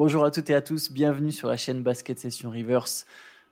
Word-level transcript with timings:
Bonjour 0.00 0.24
à 0.24 0.30
toutes 0.30 0.48
et 0.48 0.54
à 0.54 0.62
tous, 0.62 0.90
bienvenue 0.90 1.30
sur 1.30 1.46
la 1.46 1.58
chaîne 1.58 1.82
Basket 1.82 2.18
Session 2.18 2.48
Reverse. 2.48 3.04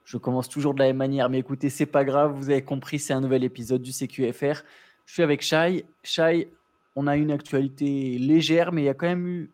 Je 0.06 0.16
commence 0.16 0.48
toujours 0.48 0.72
de 0.72 0.78
la 0.78 0.86
même 0.86 0.96
manière, 0.96 1.28
mais 1.28 1.40
écoutez, 1.40 1.68
c'est 1.68 1.84
pas 1.84 2.04
grave, 2.04 2.32
vous 2.32 2.48
avez 2.48 2.64
compris, 2.64 2.98
c'est 2.98 3.12
un 3.12 3.20
nouvel 3.20 3.44
épisode 3.44 3.82
du 3.82 3.92
CQFR. 3.92 4.62
Je 5.04 5.12
suis 5.12 5.22
avec 5.22 5.42
Shai. 5.42 5.84
Shai, 6.02 6.50
on 6.96 7.06
a 7.06 7.18
une 7.18 7.32
actualité 7.32 8.16
légère, 8.16 8.72
mais 8.72 8.80
il 8.80 8.84
y 8.86 8.88
a 8.88 8.94
quand 8.94 9.08
même 9.08 9.26
eu 9.26 9.50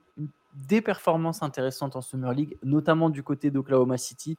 des 0.54 0.80
performances 0.80 1.42
intéressantes 1.42 1.96
en 1.96 2.00
Summer 2.00 2.32
League, 2.32 2.58
notamment 2.62 3.10
du 3.10 3.24
côté 3.24 3.50
d'Oklahoma 3.50 3.98
City. 3.98 4.38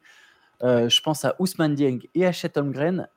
Euh, 0.63 0.87
je 0.87 1.01
pense 1.01 1.25
à 1.25 1.35
Ousmane 1.39 1.75
Dieng 1.75 1.99
et 2.13 2.25
à 2.25 2.31
Chet 2.31 2.57
Holmgren. 2.57 3.09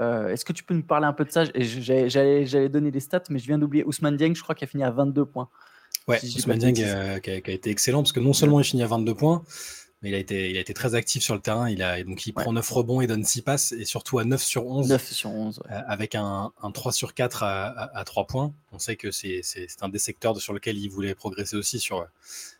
Euh, 0.00 0.28
est-ce 0.28 0.46
que 0.46 0.54
tu 0.54 0.64
peux 0.64 0.72
nous 0.72 0.82
parler 0.82 1.04
un 1.04 1.12
peu 1.12 1.26
de 1.26 1.30
ça? 1.30 1.44
J'allais 1.54 2.70
donner 2.70 2.90
des 2.90 3.00
stats, 3.00 3.24
mais 3.28 3.38
je 3.38 3.48
viens 3.48 3.58
d'oublier 3.58 3.84
Ousmane 3.84 4.16
Dieng, 4.16 4.34
je 4.34 4.42
crois 4.42 4.54
qu'il 4.54 4.64
a 4.64 4.68
fini 4.68 4.82
à 4.82 4.90
22 4.90 5.26
points. 5.26 5.50
Ouais, 6.08 6.20
Ousmane 6.24 6.58
Dieng 6.58 6.74
euh, 6.78 7.18
qui, 7.20 7.30
a, 7.30 7.36
été 7.36 7.70
excellent 7.70 8.02
parce 8.02 8.12
que 8.12 8.20
non 8.20 8.32
seulement 8.32 8.60
il 8.60 8.64
finit 8.64 8.82
à 8.82 8.86
22 8.86 9.14
points, 9.14 9.44
mais 10.02 10.10
il 10.10 10.14
a 10.14 10.18
été, 10.18 10.50
il 10.50 10.56
a 10.56 10.60
été 10.60 10.74
très 10.74 10.94
actif 10.94 11.22
sur 11.22 11.34
le 11.34 11.40
terrain. 11.40 11.70
Il, 11.70 11.82
a, 11.82 12.02
donc 12.02 12.26
il 12.26 12.32
prend 12.32 12.52
9 12.52 12.68
rebonds 12.70 13.00
et 13.00 13.06
donne 13.06 13.24
6 13.24 13.42
passes 13.42 13.72
et 13.72 13.84
surtout 13.84 14.18
à 14.18 14.24
9 14.24 14.42
sur 14.42 14.66
11. 14.66 14.88
9 14.88 15.12
sur 15.12 15.30
11, 15.30 15.62
euh, 15.70 15.80
avec 15.86 16.14
un, 16.14 16.52
un, 16.60 16.70
3 16.72 16.92
sur 16.92 17.14
4 17.14 17.44
à, 17.44 17.96
à, 17.96 18.04
3 18.04 18.26
points. 18.26 18.52
On 18.72 18.78
sait 18.78 18.96
que 18.96 19.10
c'est 19.10 19.42
un 19.80 19.88
des 19.88 20.00
secteurs 20.00 20.36
sur 20.40 20.52
lequel 20.52 20.76
il 20.76 20.88
voulait 20.88 21.14
progresser 21.14 21.56
aussi 21.56 21.78
sur 21.78 22.06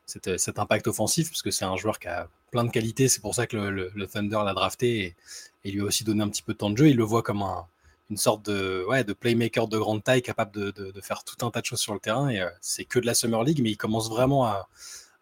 cet, 0.07 0.39
cet 0.39 0.59
impact 0.59 0.87
offensif 0.87 1.31
parce 1.31 1.43
que 1.43 1.51
c'est 1.51 1.65
un 1.65 1.77
joueur 1.77 1.99
qui 1.99 2.09
a 2.09 2.29
plein 2.53 2.65
de 2.65 2.71
qualités. 2.71 3.09
C'est 3.09 3.21
pour 3.21 3.35
ça 3.35 3.47
que 3.49 3.57
le, 3.57 3.91
le, 3.93 4.07
Thunder 4.07 4.43
l'a 4.45 4.55
drafté 4.55 5.01
et, 5.01 5.17
et, 5.65 5.73
lui 5.73 5.81
a 5.81 5.85
aussi 5.85 6.05
donné 6.05 6.23
un 6.23 6.29
petit 6.29 6.43
peu 6.43 6.53
de 6.53 6.59
temps 6.59 6.71
de 6.71 6.77
jeu. 6.77 6.91
Il 6.91 6.97
le 6.97 7.05
voit 7.05 7.23
comme 7.23 7.43
un, 7.43 7.67
une 8.13 8.19
sorte 8.19 8.45
de, 8.45 8.85
ouais, 8.89 9.05
de 9.05 9.15
playmaker 9.15 9.69
de 9.69 9.79
grande 9.79 10.05
taille 10.05 10.21
capable 10.21 10.53
de, 10.53 10.71
de, 10.71 11.01
faire 11.01 11.25
tout 11.25 11.47
un 11.47 11.51
tas 11.51 11.63
de 11.63 11.67
choses 11.67 11.81
sur 11.81 11.95
le 11.95 11.99
terrain. 11.99 12.29
Et 12.29 12.43
euh, 12.43 12.49
c'est 12.61 12.85
que 12.85 12.99
de 12.99 13.07
la 13.07 13.15
Summer 13.15 13.43
League, 13.43 13.61
mais 13.63 13.71
il 13.71 13.79
commence 13.79 14.11
vraiment 14.11 14.45
à, 14.45 14.69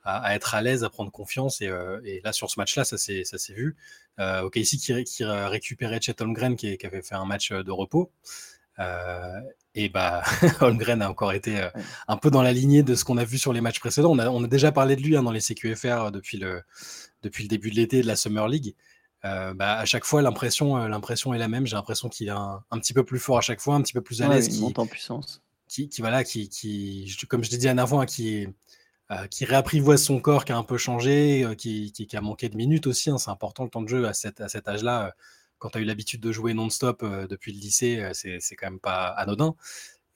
à, 0.02 0.34
être 0.34 0.56
à 0.56 0.60
l'aise, 0.60 0.82
à 0.82 0.90
prendre 0.90 1.12
confiance. 1.12 1.60
Et, 1.60 1.68
euh, 1.68 2.00
et 2.04 2.20
là, 2.24 2.32
sur 2.32 2.50
ce 2.50 2.58
match-là, 2.58 2.84
ça 2.84 2.98
s'est 2.98 3.24
vu. 3.54 3.76
Euh, 4.18 4.42
ok, 4.42 4.56
ici, 4.56 4.76
qui, 4.78 5.04
qui 5.04 5.24
récupérait 5.24 6.00
Chet 6.00 6.20
Holmgren, 6.20 6.56
qui, 6.56 6.76
qui, 6.76 6.86
avait 6.86 7.02
fait 7.02 7.14
un 7.14 7.24
match 7.24 7.52
de 7.52 7.70
repos. 7.70 8.10
Et 9.76 9.88
bah, 9.88 10.24
Holmgren 10.60 11.00
a 11.00 11.08
encore 11.08 11.32
été 11.32 11.68
un 12.08 12.16
peu 12.16 12.28
dans 12.32 12.42
la 12.42 12.52
lignée 12.52 12.82
de 12.82 12.96
ce 12.96 13.04
qu'on 13.04 13.18
a 13.18 13.24
vu 13.24 13.38
sur 13.38 13.52
les 13.52 13.60
matchs 13.60 13.78
précédents. 13.78 14.10
On 14.10 14.18
a, 14.18 14.28
on 14.30 14.42
a 14.42 14.48
déjà 14.48 14.72
parlé 14.72 14.96
de 14.96 15.02
lui 15.02 15.16
hein, 15.16 15.22
dans 15.22 15.30
les 15.30 15.40
CQFR 15.40 16.10
depuis 16.10 16.38
le, 16.38 16.62
depuis 17.22 17.44
le 17.44 17.48
début 17.48 17.70
de 17.70 17.76
l'été 17.76 18.02
de 18.02 18.08
la 18.08 18.16
Summer 18.16 18.48
League. 18.48 18.74
Euh, 19.24 19.52
bah, 19.54 19.78
à 19.78 19.84
chaque 19.84 20.04
fois, 20.04 20.22
l'impression, 20.22 20.78
euh, 20.78 20.88
l'impression 20.88 21.34
est 21.34 21.38
la 21.38 21.48
même. 21.48 21.66
J'ai 21.66 21.76
l'impression 21.76 22.08
qu'il 22.08 22.28
est 22.28 22.32
un, 22.32 22.62
petit 22.72 22.94
peu 22.94 23.04
plus 23.04 23.18
fort 23.18 23.38
à 23.38 23.40
chaque 23.40 23.60
fois, 23.60 23.74
un 23.74 23.82
petit 23.82 23.92
peu 23.92 24.00
plus 24.00 24.22
à 24.22 24.28
l'aise. 24.28 24.48
qui 24.48 24.60
monte 24.60 24.78
en 24.78 24.86
puissance. 24.86 25.42
Qui, 25.68 25.88
qui 25.88 26.00
voilà, 26.00 26.24
qui, 26.24 26.48
qui, 26.48 27.14
comme 27.28 27.44
je 27.44 27.50
l'ai 27.50 27.58
dit 27.58 27.68
à 27.68 27.72
avant, 27.80 28.04
qui, 28.04 28.48
euh, 29.10 29.26
qui 29.28 29.44
réapprivoise 29.44 30.02
son 30.02 30.20
corps, 30.20 30.44
qui 30.44 30.52
a 30.52 30.56
un 30.56 30.64
peu 30.64 30.78
changé, 30.78 31.46
qui, 31.58 31.92
qui, 31.92 32.16
a 32.16 32.20
manqué 32.20 32.48
de 32.48 32.56
minutes 32.56 32.86
aussi. 32.86 33.10
Hein. 33.10 33.18
c'est 33.18 33.30
important 33.30 33.64
le 33.64 33.70
temps 33.70 33.82
de 33.82 33.88
jeu 33.88 34.06
à, 34.06 34.14
cette, 34.14 34.40
à 34.40 34.48
cet 34.48 34.66
âge-là. 34.66 35.14
quand 35.58 35.70
tu 35.70 35.78
as 35.78 35.80
eu 35.82 35.84
l'habitude 35.84 36.20
de 36.20 36.32
jouer 36.32 36.54
non-stop 36.54 37.04
depuis 37.04 37.52
le 37.52 37.60
lycée, 37.60 38.10
c'est, 38.14 38.38
c'est 38.40 38.56
quand 38.56 38.68
même 38.68 38.80
pas 38.80 39.08
anodin. 39.08 39.54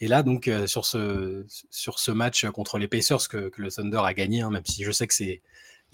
Et 0.01 0.09
là, 0.09 0.25
donc, 0.25 0.51
sur, 0.67 0.85
ce, 0.85 1.47
sur 1.71 2.01
ce 2.01 2.11
match 2.11 2.47
contre 2.47 2.79
les 2.79 2.89
Pacers 2.89 3.29
que, 3.29 3.49
que 3.49 3.63
le 3.63 3.71
Thunder 3.71 4.01
a 4.05 4.13
gagné, 4.13 4.41
hein, 4.41 4.51
même 4.51 4.67
si 4.67 4.83
je 4.83 4.91
sais 4.91 5.07
que 5.07 5.15
c'est 5.15 5.41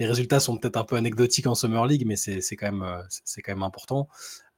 les 0.00 0.06
résultats 0.06 0.40
sont 0.40 0.56
peut-être 0.56 0.78
un 0.78 0.84
peu 0.84 0.96
anecdotiques 0.96 1.46
en 1.46 1.54
Summer 1.54 1.86
League, 1.86 2.04
mais 2.06 2.16
c'est 2.16 2.40
quand, 2.56 2.72
même, 2.72 2.82
euh, 2.82 3.02
quand 3.44 3.52
même 3.52 3.62
important. 3.62 4.08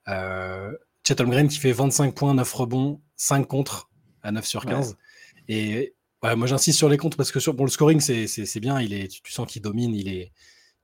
Euh, 0.08 0.72
Chatham 1.06 1.28
Green 1.30 1.48
qui 1.48 1.58
fait 1.58 1.72
25 1.72 2.14
points, 2.14 2.32
9 2.32 2.54
rebonds, 2.54 3.02
5 3.16 3.46
contre 3.48 3.90
à 4.22 4.30
9 4.30 4.46
sur 4.46 4.64
15. 4.64 4.96
Et 5.48 5.94
moi 6.22 6.46
j'insiste 6.46 6.78
sur 6.78 6.88
les 6.88 6.96
contres 6.96 7.17
parce 7.17 7.33
que 7.33 7.40
sur, 7.40 7.55
le 7.55 7.68
scoring 7.68 8.00
c'est 8.00 8.61
bien, 8.61 8.80
il 8.80 8.94
est, 8.94 9.08
tu, 9.08 9.33
sens 9.33 9.48
qu'il 9.48 9.61
domine, 9.61 9.92
il 9.92 10.08
est, 10.08 10.33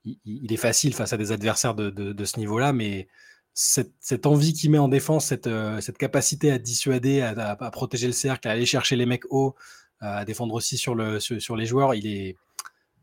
il, 0.05 0.53
est 0.53 0.57
facile 0.57 0.93
face 0.93 1.13
à 1.13 1.17
des 1.17 1.31
adversaires 1.31 1.77
de, 1.77 1.91
de, 1.91 2.25
ce 2.25 2.41
niveau-là, 2.41 2.73
mais 2.73 3.07
cette, 3.55 3.93
cette 4.01 4.27
envie 4.27 4.53
qu'il 4.55 4.73
met 4.73 4.79
en 4.79 4.89
défense, 4.89 5.27
cette, 5.27 5.47
euh, 5.47 5.81
cette 5.81 5.99
capacité 5.99 6.51
à 6.51 6.59
dissuader, 6.59 7.21
à, 7.21 7.53
à, 7.53 7.71
protéger 7.71 8.09
le 8.09 8.13
cercle, 8.13 8.49
à 8.49 8.53
aller 8.53 8.67
chercher 8.67 8.97
les 8.97 9.07
mecs 9.07 9.31
hauts, 9.31 9.55
à 10.01 10.25
défendre 10.25 10.55
aussi 10.55 10.77
sur, 10.77 10.97
le, 10.97 11.21
sur 11.21 11.55
les 11.55 11.67
joueurs, 11.67 11.95
il 11.95 12.09
est, 12.09 12.37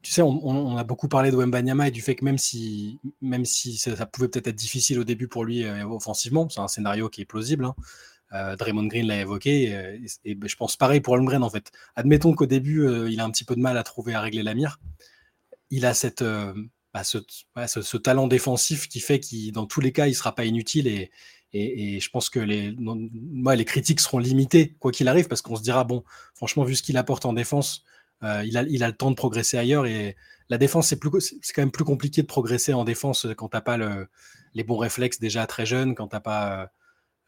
tu 0.06 0.12
sais, 0.12 0.22
on, 0.22 0.78
a 0.78 0.84
beaucoup 0.84 1.08
parlé 1.08 1.32
de 1.32 1.36
Wembanyama 1.36 1.88
et 1.88 1.92
du 1.92 2.04
fait 2.04 2.14
que 2.14 2.24
même 2.24 2.38
si, 2.38 3.00
même 3.22 3.44
si 3.44 3.76
ça, 3.76 4.06
pouvait 4.06 4.28
peut-être 4.28 4.46
être 4.46 4.56
difficile 4.56 5.00
au 5.00 5.04
début 5.04 5.28
pour 5.28 5.44
lui 5.44 5.64
euh, 5.64 5.84
offensivement, 5.88 6.48
c'est 6.48 6.60
un 6.60 6.68
scénario 6.68 7.10
qui 7.10 7.22
est 7.22 7.26
plausible. 7.26 7.66
Hein. 7.66 7.76
Euh, 8.34 8.56
Draymond 8.56 8.86
Green 8.86 9.08
l'a 9.08 9.20
évoqué 9.22 9.76
euh, 9.76 9.98
et, 10.24 10.36
ben, 10.36 10.48
je 10.48 10.56
pense 10.58 10.78
pareil 10.78 11.02
pour 11.02 11.16
Holmgren 11.16 11.42
en 11.42 11.50
fait. 11.50 11.72
Admettons 11.96 12.36
qu'au 12.36 12.46
début 12.46 12.88
il 13.10 13.20
a 13.20 13.24
un 13.24 13.32
petit 13.32 13.46
peu 13.46 13.56
de 13.56 13.62
mal 13.62 13.80
à 13.80 13.84
trouver 13.84 14.14
à 14.14 14.22
régler 14.22 14.44
la 14.44 14.54
mire. 14.54 14.80
Il 15.72 15.88
a 15.88 15.94
bah, 16.94 17.04
ce, 17.04 17.98
talent 17.98 18.28
défensif 18.28 18.88
qui 18.88 19.00
fait 19.00 19.20
qu'il 19.20 19.54
dans 19.54 19.66
tous 19.66 19.82
les 19.82 19.92
cas 19.92 20.06
il 20.06 20.14
sera 20.14 20.36
pas 20.36 20.46
inutile 20.46 20.86
et, 20.86 21.10
et, 21.52 22.00
je 22.00 22.10
pense 22.12 22.30
que 22.30 22.40
les, 22.40 23.66
critiques 23.66 24.02
seront 24.02 24.20
limitées 24.20 24.76
quoi 24.78 24.92
qu'il 24.92 25.08
arrive 25.08 25.28
parce 25.28 25.42
qu'on 25.42 25.56
se 25.56 25.64
dira 25.64 25.84
bon 25.84 26.04
franchement 26.36 26.64
vu 26.64 26.76
ce 26.76 26.84
qu'il 26.84 26.98
apporte 26.98 27.26
en 27.26 27.34
défense 27.34 27.86
il, 28.22 28.58
a, 28.58 28.64
il 28.64 28.84
a 28.84 28.88
le 28.88 28.96
temps 28.96 29.12
de 29.12 29.16
progresser 29.16 29.58
ailleurs 29.58 29.86
et 29.86 30.16
la 30.50 30.58
défense, 30.58 30.88
c'est, 30.88 31.00
plus, 31.00 31.12
c'est 31.20 31.54
quand 31.54 31.62
même 31.62 31.72
plus 31.72 31.84
compliqué 31.84 32.22
de 32.22 32.28
progresser 32.28 32.74
en 32.74 32.84
défense 32.84 33.28
quand 33.36 33.50
tu 33.50 33.58
n'as 33.58 33.62
pas 33.62 33.78
le, 33.78 34.08
les 34.54 34.64
bons 34.64 34.78
réflexes 34.78 35.20
déjà 35.20 35.48
très 35.48 35.66
jeune, 35.66 35.96
quand 35.96 36.08
tu 36.08 36.16
n'as 36.16 36.22
pas 36.22 36.72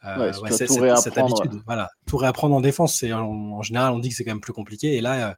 euh, 0.06 0.34
ouais, 0.40 0.52
cette, 0.52 1.18
habitude. 1.18 1.62
Voilà. 1.66 1.90
Tout 2.06 2.18
réapprendre 2.18 2.56
en 2.56 2.62
défense, 2.62 2.96
c'est, 2.96 3.14
en, 3.14 3.62
général, 3.62 3.94
on 3.94 4.00
dit 4.00 4.10
que 4.10 4.16
c'est 4.16 4.24
quand 4.24 4.32
même 4.32 4.42
plus 4.42 4.54
compliqué. 4.54 4.96
Et 4.96 5.02
là, 5.02 5.30
euh, 5.30 5.34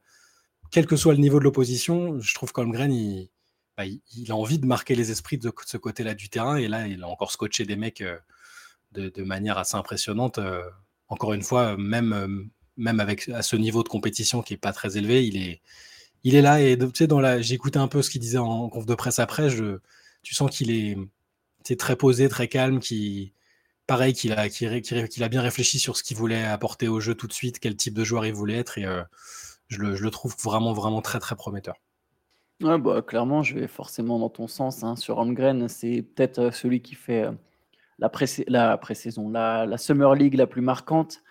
quel 0.72 0.86
que 0.86 0.96
soit 0.96 1.14
le 1.14 1.20
niveau 1.20 1.40
de 1.40 1.46
l'opposition, 1.46 2.20
je 2.20 2.34
trouve 2.36 2.52
qu'Holmgren, 2.52 2.92
il, 2.92 3.30
bah, 3.78 3.86
il, 3.86 4.32
a 4.32 4.36
envie 4.36 4.59
de 4.59 4.66
marquer 4.66 4.96
les 4.96 5.12
esprits 5.12 5.38
de, 5.38 5.52
ce 5.66 5.78
côté-là 5.78 6.14
du 6.14 6.30
terrain. 6.30 6.58
Et 6.58 6.68
là, 6.68 6.88
il 6.88 7.02
a 7.04 7.08
encore 7.08 7.32
scotché 7.32 7.64
des 7.66 7.78
mecs 7.78 8.04
de, 8.92 9.09
de, 9.09 9.24
manière 9.24 9.58
assez 9.58 9.78
impressionnante. 9.78 10.40
encore 11.08 11.32
une 11.32 11.44
fois, 11.44 11.78
même 11.78 12.50
même 12.79 13.00
avec 13.00 13.29
à 13.29 13.44
ce 13.44 13.56
niveau 13.56 13.84
de 13.84 13.90
compétition 13.90 14.41
qui 14.41 14.56
est 14.56 14.57
pas 14.57 14.73
très 14.73 14.97
élevé, 14.97 15.28
il 15.28 15.38
est, 15.38 15.62
il 16.23 16.35
est 16.35 16.41
là. 16.41 16.62
Et 16.62 16.78
tu 16.78 16.88
sais, 16.95 17.07
dans 17.07 17.19
la, 17.19 17.38
écouté 17.38 17.78
un 17.78 17.88
peu 17.88 18.01
ce 18.01 18.09
qu'il 18.09 18.22
disait 18.22 18.38
en, 18.38 18.69
conf 18.69 18.85
de 18.85 18.95
presse 18.95 19.19
après. 19.19 19.50
Tu 20.23 20.34
sens 20.34 20.50
qu'il 20.50 20.72
est, 20.72 20.97
très 21.78 21.95
posé, 21.95 22.29
très 22.29 22.47
calme, 22.47 22.79
qui, 22.79 23.34
pareil, 23.85 24.13
qu'il 24.13 24.34
a, 24.34 24.50
qu'il, 24.50 25.23
a 25.23 25.29
bien 25.29 25.41
réfléchi 25.41 25.79
sur 25.79 25.97
ce 25.97 26.03
qu'il 26.03 26.17
voulait 26.17 26.44
apporter 26.44 26.88
au 26.88 27.00
jeu 27.00 27.16
tout 27.16 27.28
de 27.28 27.34
suite, 27.34 27.59
quel 27.59 27.75
type 27.75 27.94
de 27.94 28.03
joueur 28.03 28.25
il 28.25 28.34
voulait 28.34 28.57
être, 28.57 28.78
et 28.78 28.85
euh, 28.85 29.03
je, 29.67 29.79
le, 29.79 30.09
trouve 30.09 30.35
vraiment, 30.44 30.73
vraiment 30.73 31.01
très, 31.01 31.19
très 31.19 31.35
prometteur. 31.35 31.75
Ouais, 32.61 32.78
bah, 32.78 33.01
clairement, 33.01 33.44
je 33.44 33.56
vais 33.56 33.67
forcément 33.67 34.19
dans 34.19 34.29
ton 34.29 34.47
sens. 34.47 34.84
Hein. 34.84 34.96
Sur 34.96 35.17
Holmgren, 35.19 35.67
c'est 35.69 36.01
peut-être 36.01 36.40
euh, 36.40 36.51
celui 36.51 36.81
qui 36.81 36.96
fait 36.96 37.23
euh, 37.23 37.31
la, 38.00 38.09
pré 38.09 38.25
la 38.47 38.78
pré-saison, 38.78 39.29
la, 39.29 39.66
la 39.66 39.78
Summer 39.78 40.13
League 40.16 40.35
la 40.35 40.47
plus 40.47 40.61
marquante 40.61 41.22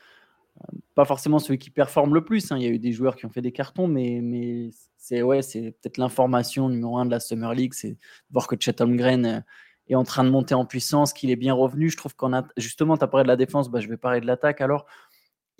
pas 0.94 1.04
forcément 1.04 1.38
celui 1.38 1.58
qui 1.58 1.70
performe 1.70 2.14
le 2.14 2.24
plus. 2.24 2.50
Hein. 2.50 2.56
Il 2.58 2.64
y 2.64 2.66
a 2.66 2.70
eu 2.70 2.78
des 2.78 2.92
joueurs 2.92 3.16
qui 3.16 3.26
ont 3.26 3.30
fait 3.30 3.42
des 3.42 3.52
cartons, 3.52 3.86
mais, 3.86 4.20
mais 4.22 4.70
c'est 4.96 5.22
ouais, 5.22 5.42
c'est 5.42 5.70
peut-être 5.70 5.96
l'information 5.96 6.68
numéro 6.68 6.98
un 6.98 7.06
de 7.06 7.10
la 7.10 7.20
Summer 7.20 7.54
League, 7.54 7.72
c'est 7.74 7.96
voir 8.30 8.46
que 8.46 8.56
Chet 8.58 8.82
Holmgren 8.82 9.24
euh, 9.24 9.40
est 9.88 9.94
en 9.94 10.04
train 10.04 10.24
de 10.24 10.30
monter 10.30 10.54
en 10.54 10.66
puissance, 10.66 11.12
qu'il 11.12 11.30
est 11.30 11.36
bien 11.36 11.54
revenu. 11.54 11.88
Je 11.88 11.96
trouve 11.96 12.14
qu'on 12.14 12.34
a 12.34 12.44
justement, 12.56 12.96
tu 12.96 13.04
as 13.04 13.06
parlé 13.06 13.24
de 13.24 13.28
la 13.28 13.36
défense, 13.36 13.70
bah, 13.70 13.80
je 13.80 13.88
vais 13.88 13.96
parler 13.96 14.20
de 14.20 14.26
l'attaque. 14.26 14.60
Alors, 14.60 14.86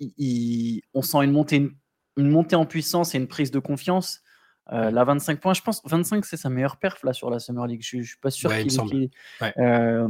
on 0.01 1.01
sent 1.01 1.23
une 1.23 1.31
montée, 1.31 1.71
une, 2.17 2.29
montée 2.29 2.55
en 2.55 2.65
puissance 2.65 3.15
et 3.15 3.17
une 3.17 3.27
prise 3.27 3.51
de 3.51 3.59
confiance. 3.59 4.21
Euh, 4.71 4.91
la 4.91 5.03
25 5.03 5.39
points, 5.39 5.53
je 5.53 5.61
pense 5.61 5.81
25 5.83 6.25
c'est 6.25 6.37
sa 6.37 6.49
meilleure 6.49 6.77
perf 6.77 7.01
là 7.03 7.11
sur 7.11 7.29
la 7.29 7.39
Summer 7.39 7.65
League. 7.65 7.81
Je, 7.83 7.97
ne 7.97 8.03
suis 8.03 8.19
pas 8.19 8.29
sûr 8.29 8.51
qu'il 8.55 9.09
euh, 9.57 10.07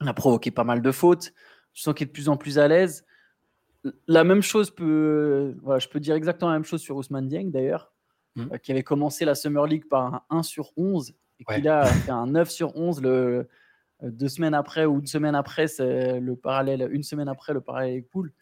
a 0.00 0.12
provoqué 0.12 0.50
pas 0.50 0.64
mal 0.64 0.82
de 0.82 0.92
fautes. 0.92 1.32
Je 1.72 1.82
sens 1.82 1.94
qu'il 1.94 2.04
est 2.04 2.08
de 2.08 2.12
plus 2.12 2.28
en 2.28 2.36
plus 2.36 2.58
à 2.58 2.68
l'aise 2.68 3.06
la 4.06 4.24
même 4.24 4.42
chose 4.42 4.70
peut. 4.70 5.54
Voilà, 5.62 5.78
je 5.78 5.88
peux 5.88 6.00
dire 6.00 6.14
exactement 6.14 6.50
la 6.50 6.56
même 6.56 6.64
chose 6.64 6.80
sur 6.80 6.96
Ousmane 6.96 7.28
Dieng 7.28 7.50
d'ailleurs, 7.50 7.92
hmm. 8.36 8.52
euh, 8.52 8.58
qui 8.58 8.72
avait 8.72 8.82
commencé 8.82 9.24
la 9.24 9.34
Summer 9.34 9.66
League 9.66 9.88
par 9.88 10.14
un 10.14 10.22
1 10.30 10.42
sur 10.42 10.72
11 10.76 11.14
et 11.38 11.44
qui 11.44 11.68
a 11.68 11.84
fait 11.84 12.10
un 12.10 12.26
9 12.26 12.50
sur 12.50 12.76
11 12.76 13.00
le, 13.00 13.48
euh, 14.02 14.10
deux 14.10 14.28
semaines 14.28 14.54
après 14.54 14.84
ou 14.84 14.98
une 14.98 15.06
semaine 15.06 15.34
après, 15.34 15.66
c'est 15.68 16.20
le 16.20 16.36
parallèle, 16.36 16.88
une 16.92 17.02
semaine 17.02 17.28
après 17.28 17.54
le 17.54 17.60
parallèle 17.60 17.92
avec 17.92 18.10
Poul. 18.10 18.32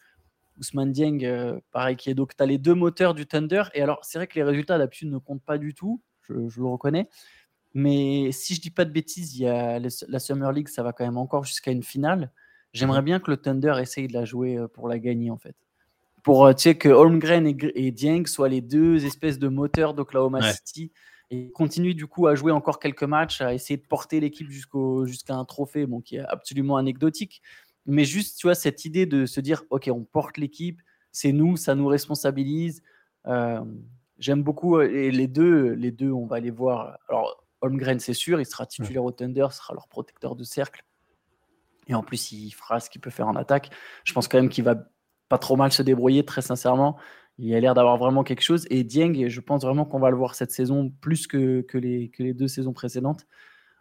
Ousmane 0.58 0.90
Dieng, 0.90 1.22
euh, 1.22 1.60
pareil, 1.70 1.94
qui 1.94 2.10
est 2.10 2.14
donc, 2.14 2.36
tu 2.36 2.42
as 2.42 2.46
les 2.46 2.58
deux 2.58 2.74
moteurs 2.74 3.14
du 3.14 3.26
Thunder. 3.26 3.62
Et 3.74 3.82
alors, 3.82 4.00
c'est 4.02 4.18
vrai 4.18 4.26
que 4.26 4.34
les 4.34 4.42
résultats 4.42 4.76
d'habitude 4.76 5.08
ne 5.08 5.18
comptent 5.18 5.44
pas 5.44 5.56
du 5.56 5.72
tout, 5.72 6.02
je, 6.22 6.34
le 6.34 6.66
reconnais. 6.66 7.08
Mais 7.74 8.32
si 8.32 8.56
je 8.56 8.60
dis 8.60 8.70
pas 8.70 8.84
de 8.84 8.90
bêtises, 8.90 9.36
il 9.36 9.42
y 9.42 9.46
a 9.46 9.78
la 9.78 10.18
Summer 10.18 10.50
League, 10.50 10.68
ça 10.68 10.82
va 10.82 10.92
quand 10.92 11.04
même 11.04 11.16
encore 11.16 11.44
jusqu'à 11.44 11.70
une 11.70 11.84
finale. 11.84 12.32
J'aimerais 12.72 13.02
mmh 13.02 13.04
bien 13.04 13.20
que 13.20 13.30
le 13.30 13.36
Thunder 13.36 13.74
essaye 13.80 14.08
de 14.08 14.12
la 14.12 14.24
jouer 14.24 14.58
pour 14.74 14.88
la 14.88 14.98
gagner, 14.98 15.30
en 15.30 15.38
fait. 15.38 15.56
Pour 16.22 16.54
tu 16.54 16.62
sais, 16.62 16.74
que 16.76 16.88
Holmgren 16.88 17.46
et, 17.46 17.90
Dieng 17.92 18.26
soient 18.26 18.48
les 18.48 18.60
deux 18.60 19.06
espèces 19.06 19.38
de 19.38 19.48
moteurs 19.48 19.94
d'Oklahoma 19.94 20.52
City 20.52 20.92
et 21.30 21.50
continuent 21.50 21.94
du 21.94 22.06
coup 22.06 22.26
à 22.26 22.34
jouer 22.34 22.52
encore 22.52 22.78
quelques 22.78 23.04
matchs, 23.04 23.40
à 23.40 23.54
essayer 23.54 23.76
de 23.76 23.86
porter 23.86 24.20
l'équipe 24.20 24.50
jusqu'à 24.50 25.34
un 25.34 25.44
trophée 25.44 25.86
bon, 25.86 26.00
qui 26.00 26.16
est 26.16 26.24
absolument 26.26 26.76
anecdotique. 26.76 27.42
Mais 27.86 28.04
juste, 28.04 28.38
tu 28.38 28.46
vois, 28.46 28.54
cette 28.54 28.84
idée 28.84 29.06
de 29.06 29.26
se 29.26 29.40
dire, 29.40 29.62
OK, 29.70 29.88
on 29.92 30.04
porte 30.04 30.36
l'équipe, 30.36 30.82
c'est 31.12 31.32
nous, 31.32 31.56
ça 31.56 31.74
nous 31.74 31.86
responsabilise. 31.86 32.82
j'aime 34.18 34.42
beaucoup 34.42 34.80
et 34.80 35.10
les 35.10 35.28
deux, 35.28 35.70
les 35.70 35.90
deux, 35.90 36.10
on 36.10 36.26
va 36.26 36.40
les 36.40 36.50
voir. 36.50 36.98
Alors, 37.08 37.44
Holmgren, 37.60 37.98
c'est 37.98 38.14
sûr, 38.14 38.40
il 38.40 38.46
sera 38.46 38.66
titulaire 38.66 39.04
au 39.04 39.10
Thunder, 39.10 39.48
sera 39.50 39.74
leur 39.74 39.88
protecteur 39.88 40.36
de 40.36 40.44
cercle. 40.44 40.84
Et 41.88 41.94
en 41.94 42.02
plus, 42.02 42.32
il 42.32 42.50
fera 42.50 42.80
ce 42.80 42.90
qu'il 42.90 43.00
peut 43.00 43.10
faire 43.10 43.28
en 43.28 43.34
attaque. 43.36 43.70
Je 44.04 44.12
pense 44.12 44.28
quand 44.28 44.38
même 44.38 44.48
qu'il 44.50 44.64
va 44.64 44.76
pas 45.28 45.38
trop 45.38 45.56
mal 45.56 45.72
se 45.72 45.82
débrouiller, 45.82 46.24
très 46.24 46.42
sincèrement. 46.42 46.96
Il 47.38 47.54
a 47.54 47.60
l'air 47.60 47.74
d'avoir 47.74 47.96
vraiment 47.98 48.24
quelque 48.24 48.42
chose. 48.42 48.66
Et 48.70 48.82
Dieng, 48.84 49.28
je 49.28 49.40
pense 49.40 49.62
vraiment 49.62 49.84
qu'on 49.84 50.00
va 50.00 50.10
le 50.10 50.16
voir 50.16 50.34
cette 50.34 50.50
saison 50.50 50.90
plus 51.00 51.26
que, 51.26 51.60
que, 51.62 51.78
les, 51.78 52.08
que 52.10 52.22
les 52.22 52.34
deux 52.34 52.48
saisons 52.48 52.72
précédentes. 52.72 53.26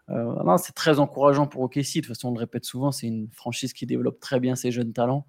Euh, 0.10 0.58
c'est 0.58 0.74
très 0.76 1.00
encourageant 1.00 1.48
pour 1.48 1.62
OKC. 1.64 1.96
De 1.96 2.00
toute 2.02 2.06
façon, 2.08 2.30
on 2.30 2.34
le 2.34 2.40
répète 2.40 2.66
souvent, 2.66 2.92
c'est 2.92 3.08
une 3.08 3.30
franchise 3.34 3.74
qui 3.74 3.86
développe 3.86 4.20
très 4.20 4.40
bien 4.40 4.56
ses 4.56 4.72
jeunes 4.72 4.94
talents. 4.94 5.26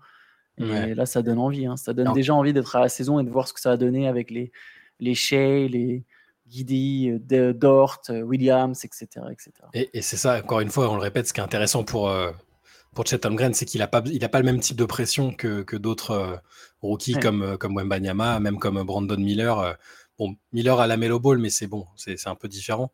Et 0.58 0.64
Ouais. 0.64 0.94
là, 0.94 1.06
ça 1.06 1.22
donne 1.22 1.38
envie. 1.38 1.66
hein. 1.66 1.76
Ça 1.76 1.92
donne 1.94 2.12
déjà 2.12 2.34
envie 2.34 2.52
d'être 2.52 2.74
à 2.76 2.80
la 2.80 2.88
saison 2.88 3.18
et 3.20 3.24
de 3.24 3.30
voir 3.30 3.48
ce 3.48 3.52
que 3.54 3.60
ça 3.60 3.70
va 3.70 3.76
donner 3.76 4.06
avec 4.08 4.30
les, 4.30 4.52
les 5.00 5.14
Shea, 5.14 5.66
les 5.68 6.04
Guidi, 6.48 7.10
euh, 7.32 7.52
Dort, 7.52 8.02
euh, 8.10 8.22
Williams, 8.22 8.84
etc. 8.84 9.06
etc. 9.30 9.52
Et, 9.74 9.90
et 9.94 10.02
c'est 10.02 10.16
ça, 10.16 10.38
encore 10.38 10.60
une 10.60 10.70
fois, 10.70 10.90
on 10.90 10.94
le 10.96 11.02
répète, 11.02 11.26
ce 11.28 11.32
qui 11.32 11.40
est 11.40 11.44
intéressant 11.44 11.84
pour, 11.84 12.08
euh, 12.08 12.30
pour 12.94 13.06
Chet 13.06 13.24
Holmgren, 13.26 13.54
c'est 13.54 13.64
qu'il 13.64 13.80
n'a 13.80 13.86
pas, 13.88 14.02
il 14.06 14.24
a 14.24 14.28
pas 14.28 14.38
le 14.40 14.44
même 14.44 14.60
type 14.60 14.76
de 14.76 14.84
pression 14.84 15.32
que, 15.32 15.62
que 15.62 15.76
d'autres 15.76 16.10
euh, 16.12 16.36
rookies 16.82 17.14
Ouais. 17.14 17.20
comme, 17.20 17.42
euh, 17.42 17.56
comme 17.56 17.76
Wembanyama, 17.76 18.40
même 18.40 18.58
comme 18.58 18.82
Brandon 18.82 19.16
Miller. 19.18 19.58
euh. 19.58 19.72
Bon, 20.18 20.34
Miller 20.52 20.80
a 20.80 20.86
la 20.88 20.96
Melo 20.96 21.20
Ball, 21.20 21.38
mais 21.38 21.50
c'est 21.50 21.68
bon, 21.68 21.86
c'est 21.96 22.26
un 22.26 22.34
peu 22.34 22.48
différent. 22.48 22.90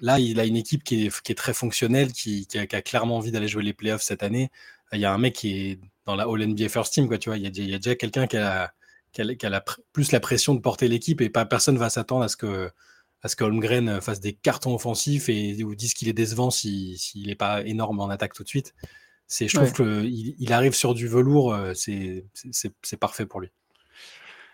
Là, 0.00 0.18
il 0.18 0.40
a 0.40 0.44
une 0.44 0.56
équipe 0.56 0.82
qui 0.84 1.06
est, 1.06 1.20
qui 1.22 1.32
est 1.32 1.36
très 1.36 1.54
fonctionnelle, 1.54 2.12
qui, 2.12 2.46
qui 2.46 2.58
a, 2.58 2.66
qui 2.66 2.74
a 2.76 2.82
clairement 2.82 3.16
envie 3.16 3.30
d'aller 3.30 3.48
jouer 3.48 3.62
les 3.62 3.72
playoffs 3.72 4.02
cette 4.02 4.22
année. 4.24 4.50
Il 4.92 4.98
y 5.00 5.04
a 5.04 5.12
un 5.12 5.18
mec 5.18 5.34
qui 5.36 5.56
est 5.70 5.80
dans 6.06 6.16
la 6.16 6.24
All 6.24 6.42
NBA 6.46 6.68
First 6.68 6.92
Team, 6.92 7.06
quoi, 7.08 7.18
tu 7.18 7.28
vois. 7.30 7.36
Il 7.38 7.44
y 7.44 7.46
a, 7.46 7.50
il 7.50 7.70
y 7.70 7.74
a 7.74 7.78
déjà 7.78 7.94
quelqu'un 7.94 8.26
qui 8.26 8.36
a, 8.36 8.72
qui 9.12 9.22
a- 9.22 9.34
qui 9.34 9.46
a 9.46 9.50
la 9.50 9.64
plus 9.92 10.10
la 10.12 10.20
pression 10.20 10.54
de 10.54 10.60
porter 10.60 10.88
l'équipe 10.88 11.20
et 11.20 11.30
pas 11.30 11.44
personne 11.46 11.78
va 11.78 11.88
s'attendre 11.88 12.24
à 12.24 12.28
ce 12.28 12.36
que 12.36 12.70
à 13.22 13.28
ce 13.28 13.34
que 13.36 13.44
Holmgren 13.44 14.00
fasse 14.02 14.20
des 14.20 14.34
cartons 14.34 14.74
offensifs 14.74 15.28
et 15.28 15.62
ou 15.64 15.74
dise 15.74 15.94
qu'il 15.94 16.08
est 16.08 16.12
décevant 16.12 16.50
s'il 16.50 16.98
s'il 16.98 17.26
n'est 17.28 17.34
pas 17.34 17.62
énorme 17.64 18.00
en 18.00 18.08
attaque 18.10 18.34
tout 18.34 18.42
de 18.44 18.48
suite. 18.48 18.74
C'est, 19.28 19.48
je 19.48 19.56
trouve 19.56 19.68
Ouais. 19.80 20.02
qu'il 20.02 20.34
il 20.38 20.52
arrive 20.52 20.74
sur 20.74 20.94
du 20.94 21.08
velours, 21.08 21.52
euh, 21.54 21.72
c'est 21.74 22.26
c'est- 22.34 22.48
c'est- 22.52 22.74
c'est 22.82 22.96
parfait 22.98 23.26
pour 23.26 23.40
lui. 23.40 23.50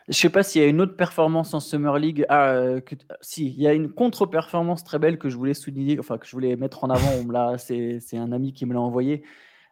Je 0.09 0.15
sais 0.15 0.31
pas 0.31 0.43
s'il 0.43 0.61
y 0.61 0.65
a 0.65 0.69
une 0.69 0.81
autre 0.81 0.97
performance 0.97 1.55
en 1.55 1.61
Summer 1.61 1.97
League. 1.99 2.27
Ah, 2.29 2.49
euh, 2.51 2.81
que- 2.81 2.97
si, 3.21 3.47
il 3.47 3.61
y 3.61 3.69
a 3.69 3.73
une 3.73 3.89
contre-performance 3.93 4.83
très 4.83 4.99
belle 4.99 5.17
que 5.17 5.29
je 5.29 5.37
voulais 5.37 5.55
souligner, 5.55 5.99
enfin 6.01 6.19
que 6.19 6.27
je 6.27 6.33
voulais 6.33 6.57
mettre 6.57 6.83
en 6.85 6.91
avant. 6.91 7.09
On 7.21 7.25
me 7.25 7.33
l'a- 7.33 7.57
c'est 7.59 8.01
c'est 8.01 8.17
un 8.17 8.33
ami 8.33 8.53
qui 8.53 8.67
me 8.67 8.75
l'a 8.75 8.81
envoyé. 8.81 9.23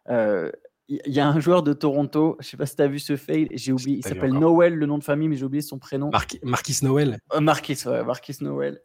Euh, 0.09 0.51
Il 0.87 1.13
y 1.13 1.21
a 1.21 1.27
un 1.27 1.39
joueur 1.39 1.63
de 1.63 1.71
Toronto, 1.71 2.35
je 2.41 2.47
sais 2.49 2.57
pas 2.57 2.65
si 2.65 2.75
tu 2.75 2.81
as 2.81 2.87
vu 2.87 2.99
ce 2.99 3.15
fail, 3.15 3.47
j'ai 3.53 3.71
oublié, 3.71 3.99
il 3.99 4.03
s'appelle. 4.03 4.33
Noel, 4.33 4.73
le 4.75 4.85
nom 4.85 4.97
de 4.97 5.05
famille, 5.05 5.29
mais 5.29 5.37
j'ai 5.37 5.45
oublié 5.45 5.61
son 5.61 5.79
prénom. 5.79 6.09
Marqui- 6.11 6.39
Marquis 6.43 6.79
Noël, 6.83 7.17
Euh, 7.33 7.39
Marquis, 7.39 7.77
ouais, 7.85 8.03
Marquis 8.03 8.35
Noel. 8.41 8.81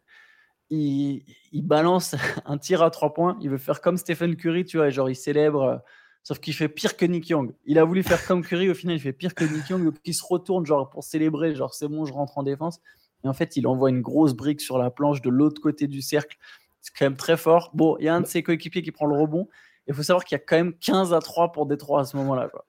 Il, 0.69 1.23
il 1.51 1.63
balance 1.63 2.13
un 2.45 2.57
tir 2.57 2.81
à 2.81 2.91
trois 2.91 3.13
points. 3.13 3.37
Il 3.41 3.49
veut 3.49 3.57
faire 3.57 3.81
comme 3.81 3.97
Stephen 3.97 4.37
Curry, 4.37 4.63
tu 4.63 4.77
vois, 4.77 4.89
genre 4.89 5.09
il 5.09 5.15
célèbre, 5.15 5.81
sauf 6.27 6.39
qu'il 6.39 6.53
fait 6.53 6.67
pire 6.67 6.97
que 6.97 7.05
Nick 7.05 7.29
Young. 7.29 7.53
Il 7.65 7.79
a 7.79 7.85
voulu 7.85 8.03
faire 8.03 8.25
comme 8.27 8.43
Curry, 8.43 8.69
au 8.69 8.73
final 8.73 8.97
il 8.97 8.99
fait 8.99 9.13
pire 9.13 9.33
que 9.33 9.45
Nick 9.45 9.69
Young, 9.69 9.85
donc 9.85 9.95
il 10.03 10.13
se 10.13 10.25
retourne 10.25 10.65
genre 10.65 10.89
pour 10.89 11.05
célébrer, 11.05 11.55
genre 11.55 11.73
c'est 11.73 11.87
bon, 11.87 12.03
je 12.05 12.11
rentre 12.11 12.37
en 12.37 12.43
défense. 12.43 12.81
Et 13.23 13.29
en 13.29 13.33
fait, 13.33 13.55
il 13.55 13.65
envoie 13.65 13.89
une 13.89 14.01
grosse 14.01 14.33
brique 14.33 14.59
sur 14.59 14.77
la 14.77 14.91
planche 14.91 15.21
de 15.21 15.29
l'autre 15.29 15.61
côté 15.61 15.87
du 15.87 16.01
cercle. 16.01 16.37
C'est 16.81 16.91
quand 16.99 17.05
même 17.05 17.15
très 17.15 17.37
fort. 17.37 17.71
Bon, 17.73 17.95
il 17.99 18.05
y 18.05 18.09
a 18.09 18.13
un 18.15 18.19
de 18.21 18.27
ses 18.27 18.43
coéquipiers 18.43 18.81
qui 18.81 18.91
prend 18.91 19.05
le 19.05 19.15
rebond. 19.17 19.47
Il 19.87 19.93
faut 19.93 20.03
savoir 20.03 20.25
qu'il 20.25 20.35
y 20.35 20.41
a 20.41 20.43
quand 20.45 20.57
même 20.57 20.73
15 20.77 21.13
à 21.13 21.19
3 21.19 21.53
pour 21.53 21.65
Détroit 21.65 22.01
à 22.01 22.03
ce 22.03 22.17
moment-là. 22.17 22.49
quoi. 22.49 22.65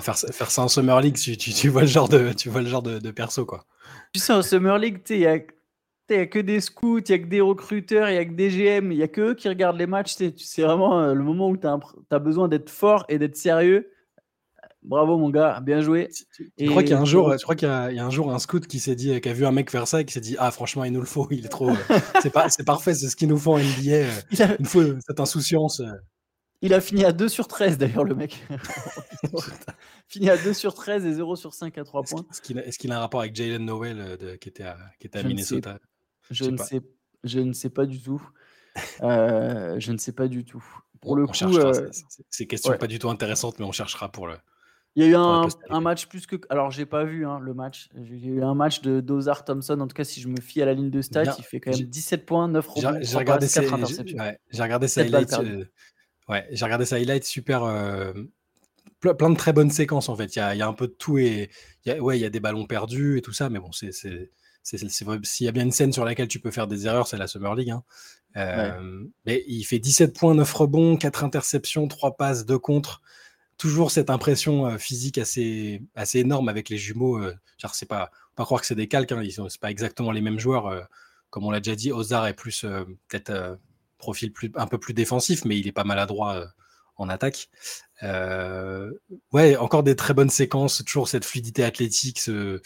faire, 0.00 0.16
ça- 0.18 0.30
faire 0.30 0.50
ça 0.50 0.62
en 0.62 0.68
Summer 0.68 1.00
League, 1.00 1.16
tu, 1.16 1.38
tu, 1.38 1.54
tu 1.54 1.68
vois 1.70 1.80
le 1.80 1.86
genre 1.88 2.08
de, 2.10 2.34
tu 2.34 2.50
vois 2.50 2.60
le 2.60 2.68
genre 2.68 2.82
de, 2.82 2.98
de 2.98 3.10
perso, 3.10 3.46
quoi. 3.46 3.64
Tu 4.12 4.20
sais, 4.20 4.34
en 4.34 4.42
Summer 4.42 4.76
League, 4.78 4.98
tu 5.02 5.14
sais, 5.14 5.18
il 5.18 5.22
y 5.22 5.26
a, 5.26 5.38
il 6.10 6.16
y 6.16 6.20
a 6.20 6.26
que 6.26 6.38
des 6.38 6.60
scouts, 6.60 6.98
il 7.00 7.10
y 7.10 7.12
a 7.14 7.18
que 7.18 7.26
des 7.26 7.40
recruteurs, 7.40 8.08
il 8.08 8.14
y 8.14 8.18
a 8.18 8.24
que 8.24 8.32
des 8.32 8.48
GM, 8.50 8.92
il 8.92 8.98
y 8.98 9.02
a 9.02 9.08
que 9.08 9.20
eux 9.20 9.34
qui 9.34 9.48
regardent 9.48 9.78
les 9.78 9.86
matchs. 9.86 10.16
tu. 10.16 10.32
C'est 10.38 10.62
vraiment 10.62 11.00
euh, 11.00 11.14
le 11.14 11.22
moment 11.24 11.48
où 11.48 11.56
tu 11.56 11.66
as, 11.66 12.18
besoin 12.18 12.48
d'être 12.48 12.70
fort 12.70 13.04
et 13.08 13.18
d'être 13.18 13.36
sérieux. 13.36 13.90
Bravo, 14.82 15.18
mon 15.18 15.28
gars, 15.28 15.60
bien 15.60 15.80
joué. 15.80 16.08
Tu, 16.08 16.24
tu 16.34 16.52
Et 16.56 16.66
crois 16.66 16.82
qu'il 16.82 16.92
y 16.92 16.94
a 16.94 17.00
un 17.00 17.04
jour, 17.04 17.32
je 17.36 17.42
crois 17.42 17.56
qu'il 17.56 17.68
y, 17.68 17.70
a 17.70 17.90
il 17.90 17.96
y 17.96 18.00
a 18.00 18.06
un 18.06 18.10
jour 18.10 18.32
un 18.32 18.38
scout 18.38 18.64
qui 18.66 18.78
s'est 18.78 18.94
dit, 18.94 19.20
qui 19.20 19.28
a 19.28 19.32
vu 19.32 19.44
un 19.44 19.50
mec 19.52 19.70
faire 19.70 19.86
ça 19.88 20.00
et 20.00 20.04
qui 20.04 20.12
s'est 20.14 20.20
dit, 20.20 20.36
ah 20.38 20.50
franchement 20.52 20.84
il 20.84 20.92
nous 20.92 21.00
le 21.00 21.06
faut, 21.06 21.26
il 21.30 21.44
est 21.44 21.48
trop, 21.48 21.68
euh, 21.70 21.74
c'est 22.22 22.64
parfait, 22.64 22.94
c'est 22.94 23.08
ce 23.08 23.16
qu'il 23.16 23.28
nous 23.28 23.36
faut 23.36 23.54
en 23.54 23.58
NBA. 23.58 23.90
euh, 23.92 24.10
Il 24.30 24.42
a, 24.42 24.46
Il 24.54 24.56
nous 24.60 24.66
faut 24.68 24.82
cette 25.06 25.18
insouciance. 25.20 25.80
euh. 25.80 25.92
il 26.62 26.72
a 26.72 26.80
fini 26.80 27.04
à 27.04 27.12
2 27.12 27.28
sur 27.28 27.48
13 27.48 27.76
d'ailleurs, 27.76 28.04
le 28.04 28.14
mec. 28.14 28.42
fini 30.08 30.30
à 30.30 30.36
2 30.36 30.52
sur 30.54 30.72
13 30.74 31.04
et 31.06 31.12
0 31.12 31.36
sur 31.36 31.52
5 31.54 31.76
à 31.76 31.84
3 31.84 32.02
Est-ce 32.02 32.10
points. 32.14 32.24
est-ce 32.30 32.78
qu'il 32.78 32.92
a, 32.92 32.96
un 32.96 33.00
rapport 33.00 33.20
avec 33.20 33.34
Jalen 33.34 33.64
Noel 33.64 34.00
euh, 34.00 34.16
de- 34.16 34.36
qui 34.36 34.48
était 34.48 34.62
à, 34.62 34.76
qui 35.00 35.06
était 35.08 35.18
à 35.18 35.22
Je 35.22 35.26
ne 35.26 35.36
sais 35.36 35.56
Minnesota? 35.56 35.78
Je 36.30 36.44
ne, 36.44 36.56
pas. 36.56 36.64
sais, 36.64 36.80
je 37.24 37.40
ne 37.40 37.52
sais 37.52 37.70
pas 37.70 37.86
du 37.86 38.00
tout. 38.02 38.22
Euh, 39.02 39.80
je 39.80 39.90
ne 39.90 39.98
sais 39.98 40.12
pas 40.12 40.28
du 40.28 40.44
tout. 40.44 40.64
Pour 41.00 41.16
le 41.16 41.24
on 41.24 41.26
coup, 41.26 41.56
euh, 41.56 41.90
c'est- 42.30 42.46
question 42.46 42.70
ouais. 42.70 42.78
pas 42.78 42.86
du 42.86 43.00
tout 43.00 43.08
intéressante, 43.10 43.58
mais 43.58 43.64
on 43.64 43.72
cherchera 43.72 44.08
pour 44.12 44.28
le. 44.28 44.36
Il 44.94 45.02
y 45.02 45.06
a 45.06 45.08
eu 45.08 45.14
un, 45.16 45.80
match 45.80 46.06
plus 46.06 46.26
que. 46.26 46.36
Alors, 46.48 46.70
j'ai 46.70 46.86
pas 46.86 47.04
vu 47.04 47.26
hein, 47.26 47.40
le 47.40 47.54
match. 47.54 47.88
J'ai 48.02 48.28
eu 48.28 48.42
un 48.42 48.54
match 48.54 48.80
de 48.82 49.00
Dozar 49.00 49.44
Thompson. 49.44 49.80
En 49.80 49.86
tout 49.88 49.94
cas, 49.94 50.04
si 50.04 50.20
je 50.20 50.28
me 50.28 50.40
fie 50.40 50.62
à 50.62 50.66
la 50.66 50.74
ligne 50.74 50.90
de 50.90 51.02
stats, 51.02 51.34
il 51.38 51.44
fait 51.44 51.58
quand 51.58 51.70
même 51.70 51.78
J'ai- 51.78 51.86
17 51.86 52.24
points, 52.26 52.46
9 52.46 52.68
J'ai 52.76 52.86
rebonds, 52.86 52.98
j'ai 53.00 53.06
3 53.08 53.18
regardé 53.20 53.48
ses, 53.48 53.60
4 53.62 53.68
j'ai- 53.68 53.74
interceptions. 53.82 54.18
ouais, 54.18 54.38
regardé 54.60 54.88
ses 54.88 55.00
highlights. 55.00 55.32
euh, 55.34 55.64
ouais, 56.28 56.46
j'ai 56.52 56.64
regardé 56.64 56.84
ses 56.84 56.94
highlights 56.96 57.24
super. 57.24 57.64
euh, 57.64 58.12
ple- 59.00 59.16
plein 59.16 59.30
de 59.30 59.36
très 59.36 59.52
bonnes 59.52 59.70
séquences 59.70 60.08
en 60.08 60.14
fait. 60.16 60.34
Il 60.36 60.38
y 60.38 60.42
a, 60.42 60.54
il 60.54 60.58
y 60.58 60.62
a 60.62 60.68
un 60.68 60.72
peu 60.72 60.86
de 60.88 60.92
tout 60.92 61.18
et 61.18 61.50
il 61.84 61.92
y 61.92 61.96
a, 61.96 62.00
ouais, 62.02 62.18
il 62.18 62.22
y 62.22 62.24
a 62.24 62.30
des 62.30 62.40
ballons 62.40 62.66
perdus 62.66 63.18
et 63.18 63.22
tout 63.22 63.32
ça, 63.32 63.48
mais 63.50 63.58
bon, 63.58 63.72
c'est 63.72 63.90
c'est 64.76 65.04
vrai. 65.04 65.18
S'il 65.22 65.46
y 65.46 65.48
a 65.48 65.52
bien 65.52 65.64
une 65.64 65.72
scène 65.72 65.92
sur 65.92 66.04
laquelle 66.04 66.28
tu 66.28 66.40
peux 66.40 66.50
faire 66.50 66.66
des 66.66 66.86
erreurs, 66.86 67.06
c'est 67.08 67.16
la 67.16 67.26
Summer 67.26 67.54
League. 67.54 67.70
hein. 67.70 67.82
Euh, 68.36 69.04
Mais 69.26 69.44
il 69.48 69.64
fait 69.64 69.78
17 69.78 70.16
points, 70.18 70.34
9 70.34 70.52
rebonds, 70.52 70.96
4 70.96 71.24
interceptions, 71.24 71.88
3 71.88 72.16
passes, 72.16 72.44
2 72.46 72.58
contre. 72.58 73.00
Toujours 73.56 73.90
cette 73.90 74.10
impression 74.10 74.66
euh, 74.66 74.78
physique 74.78 75.18
assez, 75.18 75.82
assez 75.94 76.20
énorme 76.20 76.48
avec 76.48 76.68
les 76.68 76.78
jumeaux. 76.78 77.18
euh, 77.18 77.34
c'est 77.72 77.88
pas, 77.88 78.10
pas 78.36 78.44
croire 78.44 78.60
que 78.60 78.66
c'est 78.66 78.74
des 78.74 78.88
calques, 78.88 79.12
hein, 79.12 79.22
ils 79.22 79.32
sont, 79.32 79.48
c'est 79.48 79.60
pas 79.60 79.70
exactement 79.70 80.12
les 80.12 80.20
mêmes 80.20 80.38
joueurs. 80.38 80.86
comme 81.30 81.44
on 81.44 81.50
l'a 81.50 81.60
déjà 81.60 81.74
dit, 81.76 81.90
Ozar 81.92 82.26
est 82.26 82.34
plus 82.34 82.62
peut-être 83.08 83.58
profil 83.98 84.32
plus, 84.32 84.52
un 84.54 84.66
peu 84.68 84.78
plus 84.78 84.94
défensif, 84.94 85.44
mais 85.44 85.58
il 85.58 85.66
est 85.66 85.72
pas 85.72 85.84
maladroit 85.84 86.46
en 86.96 87.08
attaque. 87.08 87.48
Euh, 88.02 88.90
ouais, 89.32 89.56
encore 89.56 89.82
des 89.82 89.96
très 89.96 90.14
bonnes 90.14 90.30
séquences, 90.30 90.84
toujours 90.84 91.08
cette 91.08 91.24
fluidité 91.24 91.64
athlétique 91.64 92.20
ce- 92.20 92.60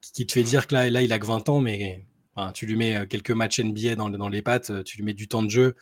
qui, 0.00 0.26
te 0.26 0.32
fait 0.32 0.42
dire 0.42 0.66
que 0.66 0.74
là, 0.74 0.88
là 0.90 1.02
il 1.02 1.12
a 1.12 1.18
que 1.18 1.26
20 1.26 1.48
ans, 1.48 1.60
mais 1.60 2.06
enfin, 2.34 2.52
tu 2.52 2.66
lui 2.66 2.76
mets 2.76 2.96
euh, 2.96 3.06
quelques 3.06 3.30
matchs 3.30 3.60
NBA 3.60 3.96
dans, 3.96 4.10
dans 4.10 4.28
les 4.28 4.42
pattes, 4.42 4.70
euh, 4.70 4.82
tu 4.82 4.96
lui 4.96 5.04
mets 5.04 5.14
du 5.14 5.28
temps 5.28 5.42
de 5.42 5.50
jeu, 5.50 5.76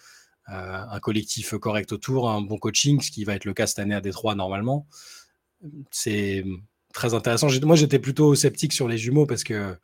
euh, 0.49 0.80
un 0.90 1.00
collectif 1.00 1.54
correct 1.54 1.92
autour, 1.92 2.30
un 2.30 2.40
bon 2.40 2.58
coaching, 2.58 3.00
ce 3.00 3.11
qui 3.11 3.25
va 3.25 3.35
être 3.35 3.44
le 3.44 3.54
cas 3.54 3.66
cette 3.66 3.78
année 3.78 3.94
à 3.94 4.00
Détroit 4.00 4.35
normalement. 4.35 4.87
C'est 5.90 6.44
très 6.92 7.14
intéressant. 7.14 7.49
Moi, 7.62 7.76
j'étais 7.76 7.99
plutôt 7.99 8.35
sceptique 8.35 8.73
sur 8.73 8.88
les 8.88 8.99
jumeaux 8.99 9.26
parce 9.26 9.44
que 9.44 9.76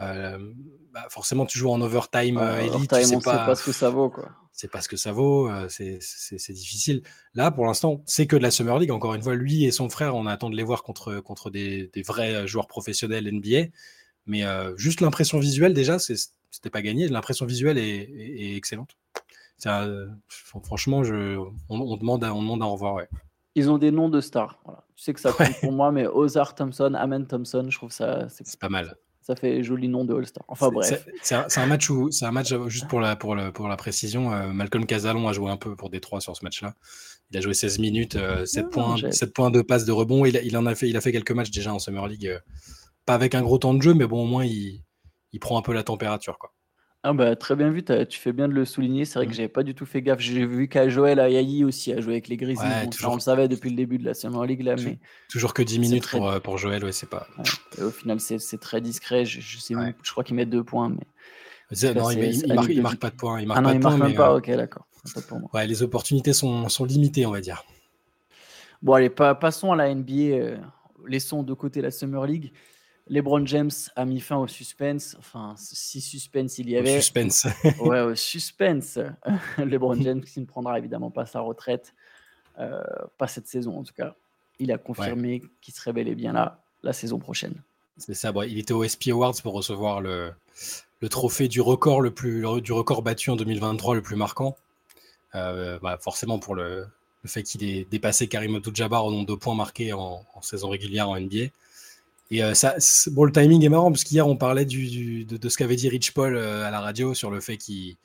euh, 0.00 0.38
bah, 0.92 1.06
forcément, 1.08 1.46
tu 1.46 1.58
joues 1.58 1.70
en 1.70 1.80
overtime 1.80 2.38
euh, 2.38 2.60
élite, 2.60 2.74
overtime, 2.74 2.98
tu 2.98 3.06
sais 3.06 3.16
on 3.16 3.20
sait 3.20 3.24
pas 3.24 3.54
ce 3.54 3.64
que 3.64 3.72
ça 3.72 3.90
vaut. 3.90 4.10
Quoi. 4.10 4.30
C'est 4.56 4.70
pas 4.70 4.80
ce 4.80 4.88
que 4.88 4.96
ça 4.96 5.10
vaut, 5.12 5.48
euh, 5.50 5.68
c'est- 5.68 5.98
difficile. 6.52 7.02
Là, 7.34 7.50
pour 7.50 7.66
l'instant, 7.66 8.02
c'est 8.06 8.26
que 8.28 8.36
de 8.36 8.42
la 8.42 8.50
Summer 8.52 8.78
League. 8.78 8.92
Encore 8.92 9.12
une 9.14 9.22
fois, 9.22 9.34
lui 9.34 9.64
et 9.64 9.72
son 9.72 9.88
frère, 9.88 10.14
on 10.14 10.26
attend 10.26 10.48
de 10.48 10.56
les 10.56 10.62
voir 10.62 10.82
contre, 10.84 11.18
contre 11.20 11.50
des, 11.50 11.88
des 11.92 12.02
vrais 12.02 12.34
euh, 12.34 12.46
joueurs 12.46 12.68
professionnels 12.68 13.26
NBA. 13.26 13.66
Mais 14.26 14.44
euh, 14.44 14.74
juste 14.76 15.00
l'impression 15.00 15.38
visuelle, 15.40 15.74
déjà, 15.74 15.98
c'était 15.98 16.70
pas 16.70 16.82
gagné. 16.82 17.08
L'impression 17.08 17.46
visuelle 17.46 17.78
est, 17.78 17.96
est- 17.98 18.52
est 18.52 18.56
excellente. 18.56 18.96
Franchement, 20.62 21.04
je, 21.04 21.36
on, 21.68 21.80
on 21.80 21.96
demande 21.96 22.22
à, 22.24 22.34
on 22.34 22.42
demande 22.42 22.62
à 22.62 22.66
en 22.66 22.72
revoir. 22.74 22.94
Ouais. 22.94 23.08
Ils 23.56 23.70
ont 23.70 23.78
des 23.78 23.90
noms 23.90 24.08
de 24.08 24.20
stars. 24.20 24.58
Voilà. 24.64 24.84
Tu 24.96 25.04
sais 25.04 25.14
que 25.14 25.20
ça 25.20 25.32
compte 25.32 25.48
Ouais. 25.48 25.54
pour 25.60 25.72
moi, 25.72 25.90
mais 25.92 26.06
Ozar 26.06 26.54
Thompson, 26.54 26.94
Amen 26.94 27.26
Thompson, 27.26 27.66
je 27.68 27.76
trouve 27.76 27.92
ça, 27.92 28.28
C'est 28.28 28.58
pas 28.58 28.68
mal. 28.68 28.96
Ça 29.26 29.34
fait 29.34 29.62
joli 29.64 29.88
nom 29.88 30.04
de 30.04 30.14
All-Star. 30.14 30.44
Enfin 30.48 30.66
C'est- 30.68 30.72
bref. 30.74 31.06
c'est- 31.22 31.44
C'est 31.48 31.60
un, 31.60 31.66
match 31.66 31.90
où, 31.90 32.10
c'est 32.12 32.24
un 32.26 32.30
match 32.30 32.52
euh, 32.52 32.68
juste 32.68 32.86
pour 32.86 33.00
la, 33.00 33.16
pour 33.16 33.34
le- 33.34 33.50
pour 33.52 33.66
la 33.66 33.76
précision. 33.76 34.32
euh, 34.32 34.52
Malcolm 34.52 34.86
Casalon 34.86 35.26
a 35.26 35.32
joué 35.32 35.50
un 35.50 35.56
peu 35.56 35.74
pour 35.74 35.90
Détroit 35.90 36.20
sur 36.20 36.36
ce 36.36 36.44
match-là. 36.44 36.74
Il 37.30 37.38
a 37.38 37.40
joué 37.40 37.54
16 37.54 37.78
minutes, 37.80 38.14
euh, 38.16 38.44
7 38.46 38.66
Ah, 38.68 38.70
points, 38.70 38.96
j'ai- 38.96 39.10
7 39.12 39.32
points 39.34 39.50
de 39.50 39.62
passe 39.62 39.84
de 39.84 39.92
rebond. 39.92 40.24
Il, 40.24 40.36
a- 40.36 40.42
il 40.42 40.56
en 40.56 40.66
a 40.66 40.74
fait, 40.76 40.88
il 40.88 40.96
a 40.96 41.00
fait 41.00 41.10
quelques 41.10 41.32
matchs 41.32 41.50
déjà 41.50 41.74
en 41.74 41.78
Summer 41.80 42.06
League, 42.06 42.26
euh, 42.28 42.38
pas 43.06 43.14
avec 43.14 43.34
un 43.34 43.42
gros 43.42 43.58
temps 43.58 43.74
de 43.74 43.82
jeu, 43.82 43.92
mais 43.94 44.06
bon, 44.06 44.22
au 44.22 44.26
moins 44.26 44.44
il, 44.44 44.82
il 45.32 45.40
prend 45.40 45.58
un 45.58 45.62
peu 45.62 45.72
la 45.72 45.82
température, 45.82 46.38
quoi. 46.38 46.52
Ah 47.06 47.12
bah, 47.12 47.36
très 47.36 47.54
bien 47.54 47.68
vu, 47.68 47.82
t'as- 47.84 48.06
tu 48.06 48.18
fais 48.18 48.32
bien 48.32 48.48
de 48.48 48.54
le 48.54 48.64
souligner. 48.64 49.04
C'est 49.04 49.18
vrai 49.18 49.26
que 49.26 49.32
Mm. 49.32 49.34
j'avais 49.34 49.48
pas 49.48 49.62
du 49.62 49.74
tout 49.74 49.84
fait 49.84 50.00
gaffe. 50.00 50.20
J'ai 50.20 50.46
vu 50.46 50.68
qu'à 50.68 50.88
Joël 50.88 51.20
Ayayi 51.20 51.62
aussi 51.62 51.92
a 51.92 52.00
joué 52.00 52.14
avec 52.14 52.28
les 52.28 52.38
Grizzlies. 52.38 52.64
Ouais, 52.66 52.84
Bon, 52.86 52.90
ça, 52.90 52.96
toujours. 52.96 53.12
on 53.12 53.14
le 53.16 53.20
savait 53.20 53.46
depuis 53.46 53.68
le 53.68 53.76
début 53.76 53.98
de 53.98 54.06
la 54.06 54.14
Summer 54.14 54.42
League 54.46 54.62
là, 54.62 54.74
Toujours. 54.74 54.90
mais 54.92 54.98
Toujours 55.28 55.52
que 55.52 55.62
10 55.62 55.78
minutes 55.78 56.02
très- 56.04 56.16
pour, 56.16 56.30
euh, 56.30 56.40
pour 56.40 56.56
Joël, 56.56 56.82
ouais, 56.82 56.92
c'est 56.92 57.08
pas. 57.10 57.26
ouais. 57.38 57.44
Et 57.78 57.82
au 57.82 57.90
final 57.90 58.20
c'est 58.20 58.38
c'est 58.38 58.56
très 58.58 58.80
discret. 58.80 59.26
Je, 59.26 59.40
je 59.40 59.58
sais 59.58 59.74
Ouais. 59.76 59.84
même- 59.84 59.94
je 60.02 60.10
crois 60.12 60.24
qu'il 60.24 60.34
met 60.34 60.46
deux 60.46 60.64
points, 60.64 60.88
mais 60.88 60.96
C'est- 61.72 61.92
cas, 61.92 62.00
non, 62.00 62.10
il, 62.10 62.14
c'est- 62.14 62.26
il- 62.28 62.34
c'est 62.40 62.46
il 62.46 62.54
marque, 62.54 62.68
il 62.70 62.82
marque 62.82 62.94
anecdotique. 62.94 63.00
pas 63.00 63.10
de 63.10 63.16
points. 63.16 63.40
Il 63.42 63.46
marque 63.48 63.58
ah 63.58 63.60
non, 63.62 63.68
pas 63.68 63.72
de 63.74 63.76
il 63.78 63.80
points, 63.82 63.90
marque 63.90 64.02
même 64.02 64.10
mais, 64.12 64.16
pas. 64.16 64.32
euh, 64.32 64.38
Ok, 64.38 64.50
d'accord. 64.50 64.86
Pas 65.14 65.20
pour 65.20 65.40
moi. 65.40 65.50
ouais, 65.52 65.66
les 65.66 65.82
opportunités 65.82 66.32
sont, 66.32 66.70
sont 66.70 66.86
limitées, 66.86 67.26
on 67.26 67.30
va 67.32 67.42
dire. 67.42 67.62
Bon, 68.80 68.94
allez, 68.94 69.10
pa- 69.10 69.34
passons 69.34 69.72
à 69.72 69.76
la 69.76 69.88
NBA. 69.94 70.12
euh, 70.38 70.56
laissons 71.06 71.42
de 71.42 71.52
côté 71.52 71.82
la 71.82 71.90
Summer 71.90 72.24
League. 72.26 72.52
LeBron 73.06 73.44
James 73.46 73.70
a 73.96 74.04
mis 74.04 74.20
fin 74.20 74.36
au 74.36 74.46
suspense. 74.46 75.16
Enfin, 75.18 75.54
si 75.58 76.00
suspense 76.00 76.58
il 76.58 76.70
y 76.70 76.76
avait. 76.76 76.96
Au 76.96 77.00
suspense. 77.00 77.46
ouais, 77.80 78.00
au 78.00 78.14
suspense. 78.14 78.98
LeBron 79.58 80.00
James 80.00 80.22
qui 80.22 80.40
ne 80.40 80.46
prendra 80.46 80.78
évidemment 80.78 81.10
pas 81.10 81.26
sa 81.26 81.40
retraite. 81.40 81.94
Euh, 82.58 82.82
pas 83.18 83.28
cette 83.28 83.46
saison 83.46 83.78
en 83.78 83.82
tout 83.82 83.94
cas. 83.94 84.14
Il 84.58 84.70
a 84.72 84.78
confirmé 84.78 85.42
qu'il 85.60 85.74
serait 85.74 85.92
bel 85.92 86.08
et 86.08 86.14
bien 86.14 86.32
là 86.32 86.62
la 86.82 86.92
saison 86.92 87.18
prochaine. 87.18 87.54
C'est 87.96 88.14
ça. 88.14 88.32
il 88.46 88.58
était 88.58 88.72
au 88.72 88.86
SP 88.86 89.10
Awards 89.10 89.34
pour 89.42 89.54
recevoir 89.54 90.00
le, 90.00 90.32
le 91.00 91.08
trophée 91.08 91.48
du 91.48 91.60
record 91.60 92.00
le 92.00 92.10
plus 92.10 92.44
du 92.60 92.72
record 92.72 93.02
battu 93.02 93.30
en 93.30 93.36
2023 93.36 93.94
le 93.94 94.02
plus 94.02 94.16
marquant. 94.16 94.56
Euh, 95.34 95.78
bah, 95.80 95.98
forcément 96.00 96.38
pour 96.38 96.54
le, 96.54 96.86
le 97.22 97.28
fait 97.28 97.42
qu'il 97.42 97.64
ait 97.64 97.86
dépassé 97.90 98.28
Karim 98.28 98.54
Abdul-Jabbar 98.56 99.04
au 99.04 99.10
nombre 99.10 99.26
de 99.26 99.34
points 99.34 99.54
marqués 99.54 99.92
en, 99.92 100.24
en 100.32 100.42
saison 100.42 100.68
régulière 100.68 101.08
en 101.08 101.18
NBA. 101.18 101.46
Et 102.30 102.42
euh, 102.42 102.54
ça, 102.54 102.76
bon, 103.08 103.24
le 103.24 103.32
timing 103.32 103.64
est 103.64 103.68
marrant 103.68 103.90
parce 103.90 104.04
qu'hier 104.04 104.26
on 104.26 104.36
parlait 104.36 104.64
du, 104.64 105.24
de, 105.24 105.48
ce 105.48 105.58
qu'avait 105.58 105.76
dit 105.76 105.88
Rich 105.88 106.12
Paul 106.12 106.36
euh, 106.36 106.64
à 106.64 106.70
la 106.70 106.80
radio 106.80 107.14
sur 107.14 107.30
le 107.30 107.40
fait 107.40 107.58
qu'il 107.58 107.96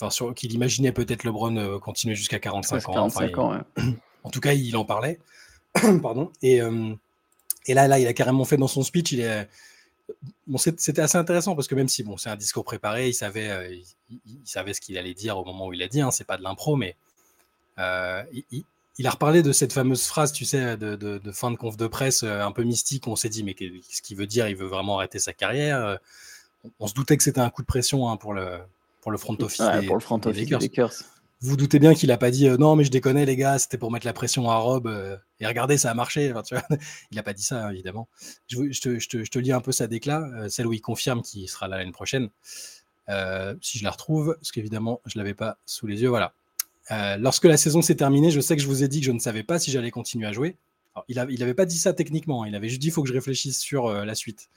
enfin, 0.00 0.32
qu'il 0.34 0.52
imaginait 0.52 0.92
peut-être 0.92 1.24
LeBron 1.24 1.56
euh, 1.56 1.78
continuer 1.78 2.14
jusqu'à 2.14 2.38
45 2.38 2.88
ans. 2.88 3.60
En 4.24 4.30
tout 4.30 4.40
cas, 4.40 4.52
il 4.52 4.76
en 4.76 4.84
parlait. 4.84 5.20
Pardon. 6.02 6.32
Et, 6.42 6.60
et 7.66 7.74
là, 7.74 7.86
là, 7.86 7.98
il 8.00 8.06
a 8.06 8.12
carrément 8.12 8.44
fait 8.44 8.56
dans 8.56 8.66
son 8.66 8.82
speech, 8.82 9.12
il 9.12 9.20
est. 9.20 9.48
Bon, 10.46 10.58
c'était 10.58 11.00
assez 11.00 11.16
intéressant 11.16 11.54
parce 11.54 11.68
que 11.68 11.74
même 11.74 11.88
si 11.88 12.02
bon, 12.02 12.16
c'est 12.16 12.28
un 12.28 12.36
discours 12.36 12.64
préparé, 12.64 13.08
il 13.08 13.14
savait, 13.14 13.80
il, 14.10 14.40
savait 14.44 14.74
ce 14.74 14.80
qu'il 14.80 14.98
allait 14.98 15.14
dire 15.14 15.38
au 15.38 15.44
moment 15.44 15.68
où 15.68 15.72
il 15.72 15.82
a 15.82 15.88
dit. 15.88 16.00
Hein, 16.00 16.10
c'est 16.10 16.26
pas 16.26 16.36
de 16.36 16.42
l'impro, 16.42 16.76
mais 16.76 16.96
il, 17.78 18.64
il 18.98 19.06
a 19.06 19.10
reparlé 19.10 19.42
de 19.42 19.52
cette 19.52 19.72
fameuse 19.72 20.04
phrase, 20.06 20.32
tu 20.32 20.44
sais, 20.44 20.76
de, 20.76 21.20
fin 21.32 21.50
de 21.52 21.56
conf 21.56 21.76
de 21.76 21.86
presse 21.86 22.24
euh, 22.24 22.42
un 22.42 22.50
peu 22.50 22.64
mystique. 22.64 23.06
On 23.06 23.16
s'est 23.16 23.28
dit, 23.28 23.44
mais 23.44 23.54
qu'est-ce 23.54 24.02
qu'il 24.02 24.16
veut 24.16 24.26
dire? 24.26 24.48
Il 24.48 24.56
veut 24.56 24.66
vraiment 24.66 24.98
arrêter 24.98 25.20
sa 25.20 25.32
carrière 25.32 25.84
euh, 25.84 25.96
on, 26.80 26.88
se 26.88 26.94
doutait 26.94 27.16
que 27.16 27.22
c'était 27.22 27.40
un 27.40 27.50
coup 27.50 27.62
de 27.62 27.68
pression 27.68 28.10
hein, 28.10 28.16
pour, 28.16 28.34
le, 28.34 28.58
pour 29.00 29.12
le 29.12 29.18
front 29.18 29.36
office, 29.40 29.62
des, 29.80 29.86
pour 29.86 29.94
le 29.94 30.00
front 30.00 30.20
office 30.24 30.50
Lakers. 30.50 30.92
Vous 31.40 31.56
doutez 31.56 31.78
bien 31.78 31.94
qu'il 31.94 32.08
n'a 32.08 32.18
pas 32.18 32.32
dit 32.32 32.48
euh, 32.48 32.56
non, 32.56 32.74
mais 32.74 32.82
je 32.82 32.90
déconne, 32.90 33.16
les 33.16 33.36
gars, 33.36 33.60
c'était 33.60 33.78
pour 33.78 33.92
mettre 33.92 34.04
la 34.04 34.12
pression 34.12 34.50
à 34.50 34.56
Rob. 34.56 34.88
et 35.38 35.46
regardez, 35.46 35.78
ça 35.78 35.92
a 35.92 35.94
marché. 35.94 36.34
il 37.12 37.14
n'a 37.14 37.22
pas 37.22 37.32
dit 37.32 37.44
ça, 37.44 37.72
évidemment. 37.72 38.08
Je, 38.48 38.56
te, 38.58 39.38
lis 39.38 39.52
un 39.52 39.60
peu 39.60 39.70
sa 39.70 39.86
déclat, 39.86 40.48
celle 40.48 40.66
où 40.66 40.72
il 40.72 40.80
confirme 40.80 41.22
qu'il 41.22 41.48
sera 41.48 41.68
là 41.68 41.78
l'année 41.78 41.92
prochaine. 41.92 42.28
si 43.60 43.78
je 43.78 43.84
la 43.84 43.92
retrouve, 43.92 44.34
parce 44.34 44.50
qu'évidemment, 44.50 45.00
je 45.06 45.16
ne 45.16 45.22
l'avais 45.22 45.34
pas 45.34 45.58
sous 45.64 45.86
les 45.86 46.02
yeux. 46.02 46.08
Voilà. 46.08 46.34
Euh, 46.90 47.16
lorsque 47.18 47.44
la 47.44 47.56
saison 47.56 47.82
s'est 47.82 47.96
terminée, 47.96 48.30
je 48.30 48.40
sais 48.40 48.56
que 48.56 48.62
je 48.62 48.66
vous 48.66 48.82
ai 48.82 48.88
dit 48.88 49.00
que 49.00 49.06
je 49.06 49.12
ne 49.12 49.18
savais 49.18 49.42
pas 49.42 49.58
si 49.58 49.70
j'allais 49.70 49.90
continuer 49.90 50.26
à 50.26 50.32
jouer. 50.32 50.56
il 51.08 51.16
n'avait 51.16 51.54
pas 51.54 51.66
dit 51.66 51.78
ça 51.78 51.92
techniquement, 51.92 52.42
hein. 52.42 52.48
il 52.48 52.54
avait 52.54 52.68
juste 52.68 52.80
dit 52.80 52.86
qu'il 52.86 52.94
faut 52.94 53.02
que 53.02 53.08
je 53.08 53.14
réfléchisse 53.14 53.58
sur 53.58 53.86
euh, 53.86 54.04
la 54.04 54.14
suite. 54.14 54.48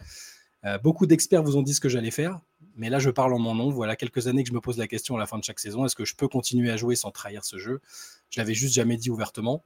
Euh, 0.64 0.78
beaucoup 0.78 1.08
d'experts 1.08 1.44
vous 1.44 1.58
ont 1.58 1.64
dit 1.64 1.74
ce 1.74 1.82
que 1.82 1.90
j'allais 1.90 2.12
faire, 2.12 2.40
mais 2.76 2.90
là 2.90 3.00
je 3.00 3.10
parle 3.10 3.34
en 3.34 3.40
mon 3.40 3.56
nom. 3.56 3.70
Voilà 3.70 3.96
quelques 3.96 4.28
années 4.28 4.44
que 4.44 4.50
je 4.50 4.54
me 4.54 4.62
pose 4.62 4.78
la 4.78 4.88
question 4.88 5.16
à 5.16 5.20
la 5.20 5.26
fin 5.26 5.38
de 5.38 5.44
chaque 5.44 5.60
saison 5.60 5.86
est-ce 5.86 5.96
que 5.96 6.06
je 6.06 6.16
peux 6.16 6.28
continuer 6.28 6.72
à 6.72 6.78
jouer 6.78 6.96
sans 6.96 7.12
trahir 7.12 7.44
ce 7.44 7.58
jeu? 7.58 7.82
Je 8.30 8.40
l'avais 8.40 8.54
juste 8.54 8.74
jamais 8.74 8.98
dit 8.98 9.10
ouvertement. 9.10 9.64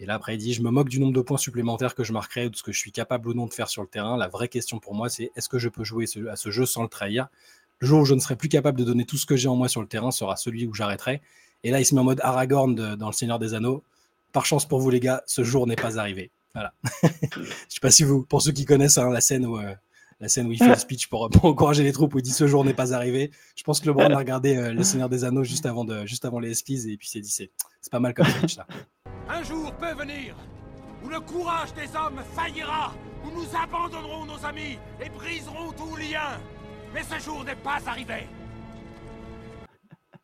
Et 0.00 0.06
là, 0.06 0.14
après, 0.14 0.34
il 0.34 0.38
dit 0.38 0.52
Je 0.52 0.62
me 0.62 0.70
moque 0.70 0.88
du 0.88 0.98
nombre 0.98 1.12
de 1.12 1.20
points 1.20 1.38
supplémentaires 1.38 1.94
que 1.94 2.02
je 2.02 2.12
marquerai 2.12 2.46
ou 2.46 2.50
de 2.50 2.56
ce 2.56 2.62
que 2.64 2.72
je 2.72 2.78
suis 2.78 2.90
capable 2.90 3.28
ou 3.28 3.34
non 3.34 3.46
de 3.46 3.54
faire 3.54 3.68
sur 3.68 3.82
le 3.82 3.88
terrain. 3.88 4.16
La 4.16 4.26
vraie 4.26 4.48
question 4.48 4.80
pour 4.80 4.94
moi, 4.94 5.08
c'est 5.08 5.30
est-ce 5.36 5.48
que 5.48 5.58
je 5.58 5.68
peux 5.68 5.84
jouer 5.84 6.06
à 6.28 6.34
ce 6.34 6.50
jeu 6.50 6.66
sans 6.66 6.82
le 6.82 6.88
trahir? 6.88 7.28
Le 7.78 7.86
jour 7.86 8.00
où 8.00 8.04
je 8.04 8.14
ne 8.14 8.20
serai 8.20 8.34
plus 8.34 8.48
capable 8.48 8.78
de 8.78 8.84
donner 8.84 9.04
tout 9.04 9.16
ce 9.16 9.26
que 9.26 9.36
j'ai 9.36 9.48
en 9.48 9.54
moi 9.54 9.68
sur 9.68 9.80
le 9.80 9.86
terrain 9.86 10.10
sera 10.10 10.36
celui 10.36 10.66
où 10.66 10.74
j'arrêterai. 10.74 11.20
Et 11.64 11.70
là, 11.70 11.80
il 11.80 11.86
se 11.86 11.94
met 11.94 12.00
en 12.00 12.04
mode 12.04 12.20
Aragorn 12.22 12.74
dans 12.96 13.06
Le 13.06 13.12
Seigneur 13.12 13.38
des 13.38 13.54
Anneaux. 13.54 13.82
Par 14.32 14.46
chance 14.46 14.66
pour 14.66 14.80
vous, 14.80 14.90
les 14.90 15.00
gars, 15.00 15.22
ce 15.26 15.44
jour 15.44 15.66
n'est 15.66 15.76
pas 15.76 15.98
arrivé. 15.98 16.30
Voilà. 16.54 16.72
Je 17.12 17.40
sais 17.68 17.80
pas 17.80 17.90
si 17.90 18.02
vous, 18.04 18.24
pour 18.24 18.42
ceux 18.42 18.52
qui 18.52 18.64
connaissent 18.64 18.98
hein, 18.98 19.10
la 19.10 19.20
scène 19.20 19.46
où. 19.46 19.58
Euh, 19.58 19.74
la 20.20 20.28
scène 20.28 20.46
où 20.46 20.52
il 20.52 20.58
fait 20.58 20.68
le 20.68 20.76
speech 20.76 21.08
pour, 21.08 21.28
encourager 21.42 21.82
les 21.82 21.90
troupes 21.90 22.14
où 22.14 22.18
il 22.18 22.22
dit 22.22 22.30
ce 22.30 22.46
jour 22.46 22.64
n'est 22.64 22.74
pas 22.74 22.94
arrivé. 22.94 23.32
Je 23.56 23.64
pense 23.64 23.80
que 23.80 23.88
LeBron 23.88 24.08
a 24.08 24.16
regardé 24.16 24.56
euh, 24.56 24.72
Le 24.72 24.84
Seigneur 24.84 25.08
des 25.08 25.24
Anneaux 25.24 25.42
juste 25.42 25.66
avant, 25.66 25.84
de, 25.84 26.06
juste 26.06 26.24
avant 26.24 26.38
les 26.38 26.52
Espies 26.52 26.88
et 26.88 26.96
puis 26.96 27.08
s'est 27.08 27.20
dit 27.20 27.28
c'est, 27.28 27.50
pas 27.90 27.98
mal 27.98 28.14
comme 28.14 28.26
speech 28.26 28.56
là. 28.56 28.66
Un 29.28 29.42
jour 29.42 29.74
peut 29.74 29.92
venir 29.94 30.36
où 31.04 31.08
le 31.08 31.18
courage 31.18 31.74
des 31.74 31.88
hommes 31.96 32.20
faillira, 32.36 32.94
où 33.24 33.30
nous 33.32 33.46
abandonnerons 33.60 34.24
nos 34.26 34.46
amis 34.46 34.78
et 35.04 35.08
briserons 35.08 35.72
tout 35.72 35.96
lien. 35.96 36.38
Mais 36.94 37.02
ce 37.02 37.18
jour 37.18 37.42
n'est 37.44 37.56
pas 37.56 37.80
arrivé. 37.84 38.28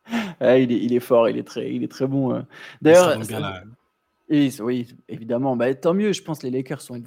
Ah, 0.41 0.57
il, 0.57 0.93
est, 0.93 0.99
fort, 1.01 1.27
il 1.27 1.37
est 1.37 1.43
très, 1.43 1.73
il 1.73 1.83
est 1.83 1.91
très 1.91 2.07
bon. 2.07 2.33
Hein. 2.33 2.47
D'ailleurs, 2.81 3.19
oui, 4.29 4.87
évidemment. 5.07 5.55
Bah, 5.55 5.73
tant 5.75 5.93
mieux, 5.93 6.13
je 6.13 6.21
pense 6.21 6.39
que 6.39 6.47
les 6.47 6.51
Lakers 6.51 6.81
sont, 6.81 7.01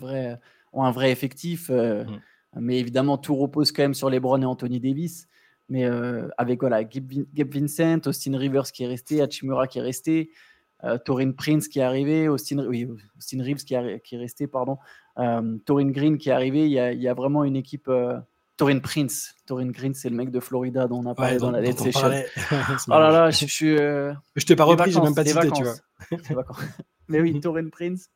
ont 0.72 0.84
un 0.84 0.90
vrai 0.90 1.10
effectif. 1.10 1.70
Euh, 1.70 2.04
mm. 2.04 2.20
Mais 2.60 2.78
évidemment, 2.78 3.16
tout 3.16 3.34
repose 3.34 3.72
quand 3.72 3.82
même 3.82 3.94
sur 3.94 4.10
LeBron 4.10 4.42
et 4.42 4.44
Anthony 4.44 4.80
Davis. 4.80 5.28
Mais 5.68 5.84
euh, 5.84 6.28
avec 6.36 6.60
voilà, 6.60 6.84
Gabe, 6.84 7.54
Vincent, 7.54 8.00
Austin 8.06 8.36
Rivers 8.36 8.70
qui 8.70 8.84
est 8.84 8.88
resté, 8.88 9.22
Hachimura 9.22 9.66
qui 9.66 9.78
est 9.78 9.82
resté, 9.82 10.30
euh, 10.84 10.98
Torin 10.98 11.32
Prince 11.32 11.68
qui 11.68 11.78
est 11.78 11.82
arrivé, 11.82 12.28
Austin, 12.28 12.58
Austin 12.58 13.42
Reeves 13.42 13.64
qui, 13.64 13.74
qui, 14.04 14.14
est 14.14 14.18
resté, 14.18 14.46
pardon, 14.46 14.76
Torin 15.64 15.90
Green 15.90 16.18
qui 16.18 16.28
est 16.28 16.32
arrivé. 16.32 16.66
Il 16.66 16.72
y 16.72 16.78
a, 16.78 16.92
il 16.92 17.00
y 17.00 17.08
a 17.08 17.14
vraiment 17.14 17.44
une 17.44 17.56
équipe 17.56 17.88
Torin 18.62 18.78
Prince. 18.78 19.34
Torin 19.44 19.70
Green, 19.70 19.92
c'est 19.92 20.08
le 20.08 20.14
mec 20.14 20.30
de 20.30 20.38
Florida 20.38 20.86
dont 20.86 21.00
on 21.04 21.10
a 21.10 21.16
parlé 21.16 21.38
dans 21.38 21.50
la 21.50 21.60
Let's 21.60 21.82
Session. 21.82 22.12
oh 22.52 22.90
là 22.90 23.10
là, 23.10 23.30
je, 23.30 23.44
suis. 23.44 23.76
Euh... 23.76 24.12
Je 24.36 24.46
t'ai 24.46 24.54
pas 24.54 24.62
repris, 24.62 24.92
j'ai 24.92 25.00
même 25.00 25.16
pas 25.16 25.24
cité, 25.24 25.50
tu 25.50 25.64
vois. 25.64 26.44
Mais 27.08 27.20
oui, 27.20 27.40
Torin 27.40 27.68
Prince. 27.70 28.08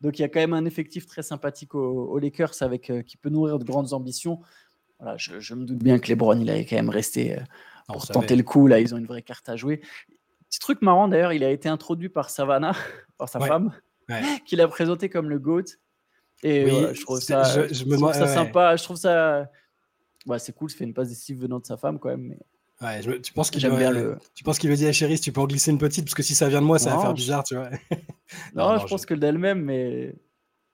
Donc 0.00 0.20
il 0.20 0.22
y 0.22 0.24
a 0.24 0.28
quand 0.28 0.38
même 0.38 0.52
un 0.52 0.64
effectif 0.64 1.06
très 1.06 1.24
sympathique 1.24 1.74
aux, 1.74 2.16
Lakers 2.20 2.54
avec, 2.60 2.88
euh, 2.90 3.02
qui 3.02 3.16
peut 3.16 3.30
nourrir 3.30 3.58
de 3.58 3.64
grandes 3.64 3.92
ambitions. 3.94 4.38
Voilà, 5.00 5.16
je, 5.16 5.54
me 5.54 5.64
doute 5.64 5.82
bien 5.82 5.98
que 5.98 6.08
LeBron, 6.08 6.38
il 6.38 6.48
allait 6.48 6.66
quand 6.66 6.76
même 6.76 6.88
rester 6.88 7.36
euh, 7.36 7.40
pour 7.88 8.06
tenter 8.06 8.36
le 8.36 8.44
coup. 8.44 8.68
Là, 8.68 8.78
ils 8.78 8.94
ont 8.94 8.98
une 8.98 9.06
vraie 9.06 9.22
carte 9.22 9.48
à 9.48 9.56
jouer. 9.56 9.80
Petit 10.50 10.60
truc 10.60 10.82
marrant 10.82 11.08
d'ailleurs, 11.08 11.32
il 11.32 11.42
a 11.42 11.50
été 11.50 11.68
introduit 11.68 12.10
par 12.10 12.30
Savannah, 12.30 12.76
par 13.18 13.28
sa 13.28 13.40
femme, 13.40 13.72
qui 14.46 14.54
l'a 14.54 14.68
présenté 14.68 15.08
comme 15.08 15.28
le 15.28 15.40
GOAT. 15.40 15.64
Et 16.44 16.70
je 16.94 17.00
trouve 17.02 17.20
ça, 17.20 17.66
je, 17.72 17.84
me 17.86 17.96
ça 18.12 18.28
sympa. 18.28 18.76
Je 18.76 18.84
trouve 18.84 18.98
ça. 18.98 19.50
Ouais, 20.26 20.38
c'est 20.38 20.54
cool, 20.54 20.70
ça 20.70 20.78
fait 20.78 20.84
une 20.84 20.94
passe 20.94 21.08
décisive 21.08 21.42
venant 21.42 21.58
de 21.58 21.66
sa 21.66 21.76
femme 21.76 21.98
quand 21.98 22.08
même. 22.08 22.22
Mais... 22.22 22.38
Ouais, 22.80 23.20
tu 23.20 23.32
penses 23.32 23.50
qu'il 23.50 23.60
bien 23.68 23.90
le... 23.90 24.18
tu 24.34 24.42
penses 24.42 24.58
qu'il 24.58 24.68
veut 24.68 24.76
dire 24.76 24.92
chérie, 24.92 25.18
tu 25.18 25.32
peux 25.32 25.40
en 25.40 25.46
glisser 25.46 25.70
une 25.70 25.78
petite 25.78 26.04
parce 26.04 26.14
que 26.14 26.22
si 26.22 26.34
ça 26.34 26.48
vient 26.48 26.60
de 26.60 26.66
moi, 26.66 26.78
ça 26.78 26.94
va 26.94 27.02
faire 27.02 27.14
bizarre, 27.14 27.44
tu 27.44 27.54
vois. 27.54 27.70
non, 28.54 28.78
je 28.78 28.86
pense 28.86 29.06
que 29.06 29.14
d'elle-même, 29.14 29.62
mais 29.62 30.14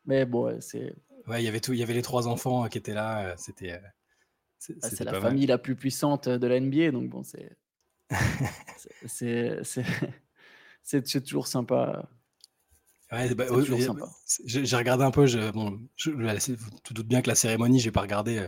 mais 0.07 0.25
bon, 0.25 0.61
c'est. 0.61 0.95
Ouais, 1.27 1.43
il 1.43 1.45
y 1.45 1.49
avait 1.49 1.61
tout, 1.61 1.73
il 1.73 1.79
y 1.79 1.83
avait 1.83 1.95
les 1.95 2.03
trois 2.03 2.27
enfants 2.27 2.65
euh, 2.65 2.69
qui 2.69 2.79
étaient 2.79 2.95
là, 2.95 3.27
euh, 3.27 3.35
c'était. 3.37 3.73
Euh, 3.73 4.75
ah, 4.83 4.91
c'est 4.91 5.05
la 5.05 5.21
famille 5.21 5.47
la 5.47 5.59
plus 5.59 5.77
puissante 5.77 6.29
de 6.29 6.47
la 6.47 6.59
NBA, 6.59 6.91
donc 6.91 7.09
bon, 7.09 7.23
c'est 7.23 7.57
c'est 9.07 9.63
c'est 10.83 11.23
toujours 11.23 11.47
sympa. 11.47 12.09
Ouais, 13.13 13.35
bah, 13.35 13.47
j'ai 14.47 14.77
regardé 14.77 15.05
un 15.05 15.11
peu. 15.11 15.27
Je, 15.27 15.51
bon, 15.51 15.81
je, 15.97 16.11
tu 16.85 16.95
doutes 16.95 17.09
bien 17.09 17.23
que 17.23 17.29
la 17.29 17.35
cérémonie, 17.35 17.81
j'ai 17.81 17.91
pas 17.91 18.03
regardé. 18.03 18.47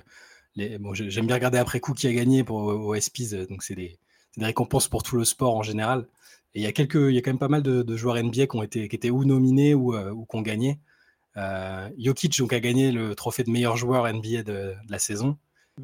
Les, 0.54 0.78
bon, 0.78 0.94
j'aime 0.94 1.26
bien 1.26 1.36
regarder 1.36 1.58
après 1.58 1.80
coup 1.80 1.94
qui 1.94 2.06
a 2.06 2.12
gagné 2.12 2.44
pour 2.44 2.56
au 2.64 2.94
SPs, 2.98 3.34
donc 3.48 3.62
c'est 3.62 3.74
des, 3.74 3.98
des, 4.36 4.44
récompenses 4.44 4.88
pour 4.88 5.02
tout 5.02 5.16
le 5.16 5.24
sport 5.24 5.56
en 5.56 5.62
général. 5.62 6.06
Et 6.54 6.60
il 6.60 6.62
y 6.62 6.66
a 6.66 6.72
quelques, 6.72 6.94
il 6.94 7.14
y 7.14 7.18
a 7.18 7.22
quand 7.22 7.30
même 7.30 7.38
pas 7.38 7.48
mal 7.48 7.62
de, 7.62 7.96
joueurs 7.96 8.22
NBA 8.22 8.46
qui 8.46 8.56
ont 8.56 8.62
été, 8.62 8.88
qui 8.88 8.96
étaient 8.96 9.10
ou 9.10 9.24
nominés 9.24 9.74
ou, 9.74 9.96
ou 9.96 10.26
qui 10.26 10.36
ont 10.36 10.42
gagné. 10.42 10.78
Euh, 11.36 11.88
Jokic 11.98 12.38
donc 12.38 12.52
a 12.52 12.60
gagné 12.60 12.92
le 12.92 13.14
trophée 13.14 13.44
de 13.44 13.50
meilleur 13.50 13.76
joueur 13.76 14.12
NBA 14.12 14.42
de, 14.42 14.74
la 14.88 14.98
saison. 14.98 15.38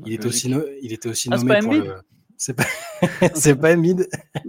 Il, 0.04 0.12
était 0.12 0.26
aussi, 0.26 0.52
il 0.82 0.92
était 0.92 1.08
aussi 1.08 1.30
ah, 1.32 1.36
nommé 1.38 1.58
pour 1.60 1.72
le. 1.72 2.00
C'est 2.38 2.54
pas, 2.54 2.64
c'est 3.34 3.56
pas 3.56 3.74
mid. 3.74 4.08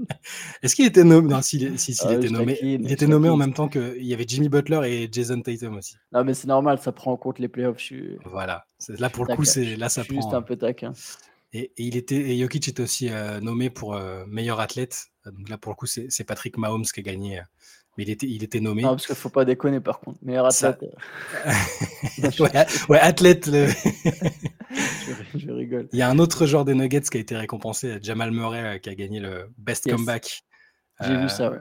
Est-ce 0.62 0.75
qu'il 0.75 0.86
était 0.86 1.03
nommé 1.03 1.27
Non, 1.27 1.41
s'il 1.41 1.65
ah, 1.65 2.13
était 2.13 2.29
nommé, 2.29 2.58
il 2.62 2.91
était 2.91 3.08
nommé 3.08 3.29
en 3.29 3.36
même 3.36 3.53
temps 3.53 3.67
qu'il 3.67 4.05
y 4.05 4.13
avait 4.13 4.25
Jimmy 4.27 4.48
Butler 4.48 4.81
et 4.86 5.10
Jason 5.12 5.41
Tatum 5.41 5.77
aussi. 5.77 5.96
Non, 6.12 6.24
mais 6.24 6.36
c'est 6.36 6.48
normal, 6.48 6.77
ça 6.79 6.91
prend 6.91 7.12
en 7.12 7.17
compte 7.17 7.39
les 7.39 7.48
playoffs. 7.48 7.91
Voilà, 8.25 8.63
là 8.89 9.10
pour 9.10 9.25
le 9.25 9.36
coup, 9.36 9.43
c'est 9.43 9.75
là 9.75 9.89
ça 9.89 10.03
prend. 10.03 10.15
Juste 10.15 10.34
un 10.34 10.43
peu 10.43 10.55
taquin. 10.55 10.93
Et, 11.51 11.72
il 11.77 11.98
était, 11.98 12.15
et 12.15 12.39
Jokic 12.39 12.67
est 12.67 12.79
aussi 12.79 13.10
euh, 13.10 13.39
nommé 13.39 13.72
pour 13.72 13.96
euh, 13.96 14.24
meilleur 14.27 14.60
athlète. 14.60 15.08
Donc 15.25 15.50
là 15.50 15.58
pour 15.58 15.72
le 15.72 15.75
coup, 15.75 15.88
c'est 15.88 16.24
Patrick 16.24 16.58
Mahomes 16.58 16.86
qui 16.86 17.00
a 17.00 17.03
gagné. 17.03 17.41
Mais 18.00 18.06
il 18.06 18.12
était, 18.12 18.27
il 18.27 18.41
était 18.46 18.62
nommé. 18.62 18.84
Non, 18.84 18.91
parce 18.91 19.08
qu'il 19.08 19.15
faut 19.15 19.27
pas 19.27 19.44
déconner 19.44 19.82
par 19.82 20.00
contre. 20.00 20.20
Meilleur 20.22 20.46
athlète. 20.46 20.86
ouais, 22.39 22.65
ouais, 22.88 23.00
athlète. 23.00 23.46
je, 25.36 25.51
rigole. 25.51 25.89
Il 25.91 26.00
y 26.00 26.01
a 26.01 26.10
un 26.10 26.18
autre 26.18 26.46
joueur 26.46 26.63
des 26.63 26.75
Nuggets 26.75 27.01
qui 27.01 27.18
a 27.18 27.20
été 27.20 27.36
récompensé, 27.36 28.00
Jamal 28.01 28.32
Murray, 28.32 28.63
euh, 28.63 28.77
qui 28.77 28.89
a 28.89 28.96
gagné 28.96 29.20
le 29.20 29.50
Best 29.58 29.89
Comeback. 29.89 30.46
J'ai 31.01 31.18
vu 31.18 31.27
ça, 31.27 31.51
ouais. 31.51 31.58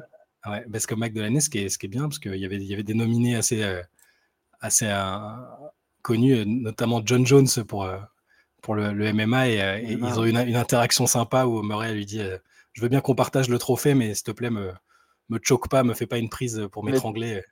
ouais. 0.49 0.65
Best 0.69 0.87
Comeback 0.87 1.13
de 1.13 1.23
l'année, 1.23 1.41
ce, 1.41 1.51
qui 1.51 1.59
est, 1.59 1.69
ce 1.71 1.77
qui 1.77 1.87
est 1.87 1.89
bien, 1.89 2.03
parce 2.03 2.21
qu'il 2.21 2.37
y 2.37 2.45
avait, 2.45 2.59
il 2.59 2.63
y 2.63 2.73
avait 2.73 2.85
des 2.85 2.95
nominés 2.95 3.35
assez, 3.35 3.65
euh, 3.65 3.83
assez 4.61 4.87
euh, 4.87 5.19
connus, 6.03 6.47
notamment 6.47 7.03
John 7.05 7.27
Jones 7.27 7.49
pour, 7.67 7.91
pour 8.63 8.77
le, 8.77 9.13
MMA, 9.13 9.49
et, 9.49 9.83
ils 9.89 10.21
ont 10.21 10.25
eu 10.25 10.31
une, 10.31 10.55
interaction 10.55 11.09
sympa 11.09 11.47
où 11.47 11.65
Murray 11.65 11.95
lui 11.95 12.07
dit 12.07 12.23
Je 12.75 12.81
veux 12.81 12.89
bien 12.89 13.01
qu'on 13.01 13.17
partage 13.17 13.49
le 13.49 13.59
trophée, 13.59 13.95
mais 13.95 14.15
s'il 14.15 14.23
te 14.23 14.31
plaît, 14.31 14.51
me, 14.51 14.73
me 15.29 15.39
choque 15.43 15.69
pas, 15.69 15.83
me 15.85 15.95
fais 15.95 16.07
pas 16.07 16.19
une 16.19 16.29
prise 16.29 16.69
pour 16.73 16.85
m'étrangler. 16.85 17.43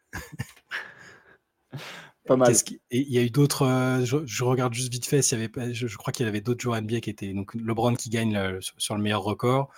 Pas 2.27 2.37
mal. 2.37 2.53
Et 2.91 3.01
il 3.01 3.13
y 3.13 3.19
a 3.19 3.23
eu 3.23 3.31
d'autres. 3.31 3.63
Euh, 3.63 4.05
je, 4.05 4.45
regarde 4.45 4.75
juste 4.75 4.93
vite 4.93 5.07
fait. 5.07 5.23
S'il 5.23 5.39
y 5.39 5.45
avait, 5.45 5.75
je, 5.75 5.87
je 5.87 5.97
crois 5.97 6.13
qu'il 6.13 6.27
y 6.27 6.29
avait 6.29 6.41
d'autres 6.41 6.61
joueurs 6.61 6.81
NBA 6.81 7.01
qui 7.01 7.11
étaient. 7.11 7.33
Donc 7.33 7.55
LeBron 7.55 7.95
qui 7.95 8.11
gagne 8.11 8.59
sur 8.79 8.97
le 8.97 9.03
meilleur 9.03 9.23
record. 9.23 9.71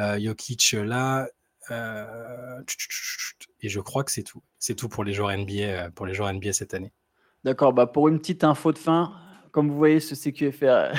Euh, 0.00 0.18
Jokic 0.18 0.72
là. 0.72 1.28
Euh, 1.70 2.60
et 3.60 3.68
je 3.68 3.80
crois 3.80 4.04
que 4.04 4.10
c'est 4.10 4.22
tout. 4.22 4.42
C'est 4.58 4.74
tout 4.74 4.88
pour 4.88 5.04
les 5.04 5.14
joueurs 5.14 5.36
NBA 5.36 5.90
pour 5.92 6.06
les 6.06 6.14
joueurs 6.14 6.32
NBA 6.32 6.52
cette 6.52 6.74
année. 6.74 6.92
D'accord. 7.44 7.72
Bah 7.72 7.86
pour 7.86 8.08
une 8.08 8.18
petite 8.18 8.44
info 8.44 8.72
de 8.72 8.78
fin, 8.78 9.14
comme 9.52 9.68
vous 9.68 9.76
voyez, 9.76 10.00
ce 10.00 10.14
CQFR 10.14 10.96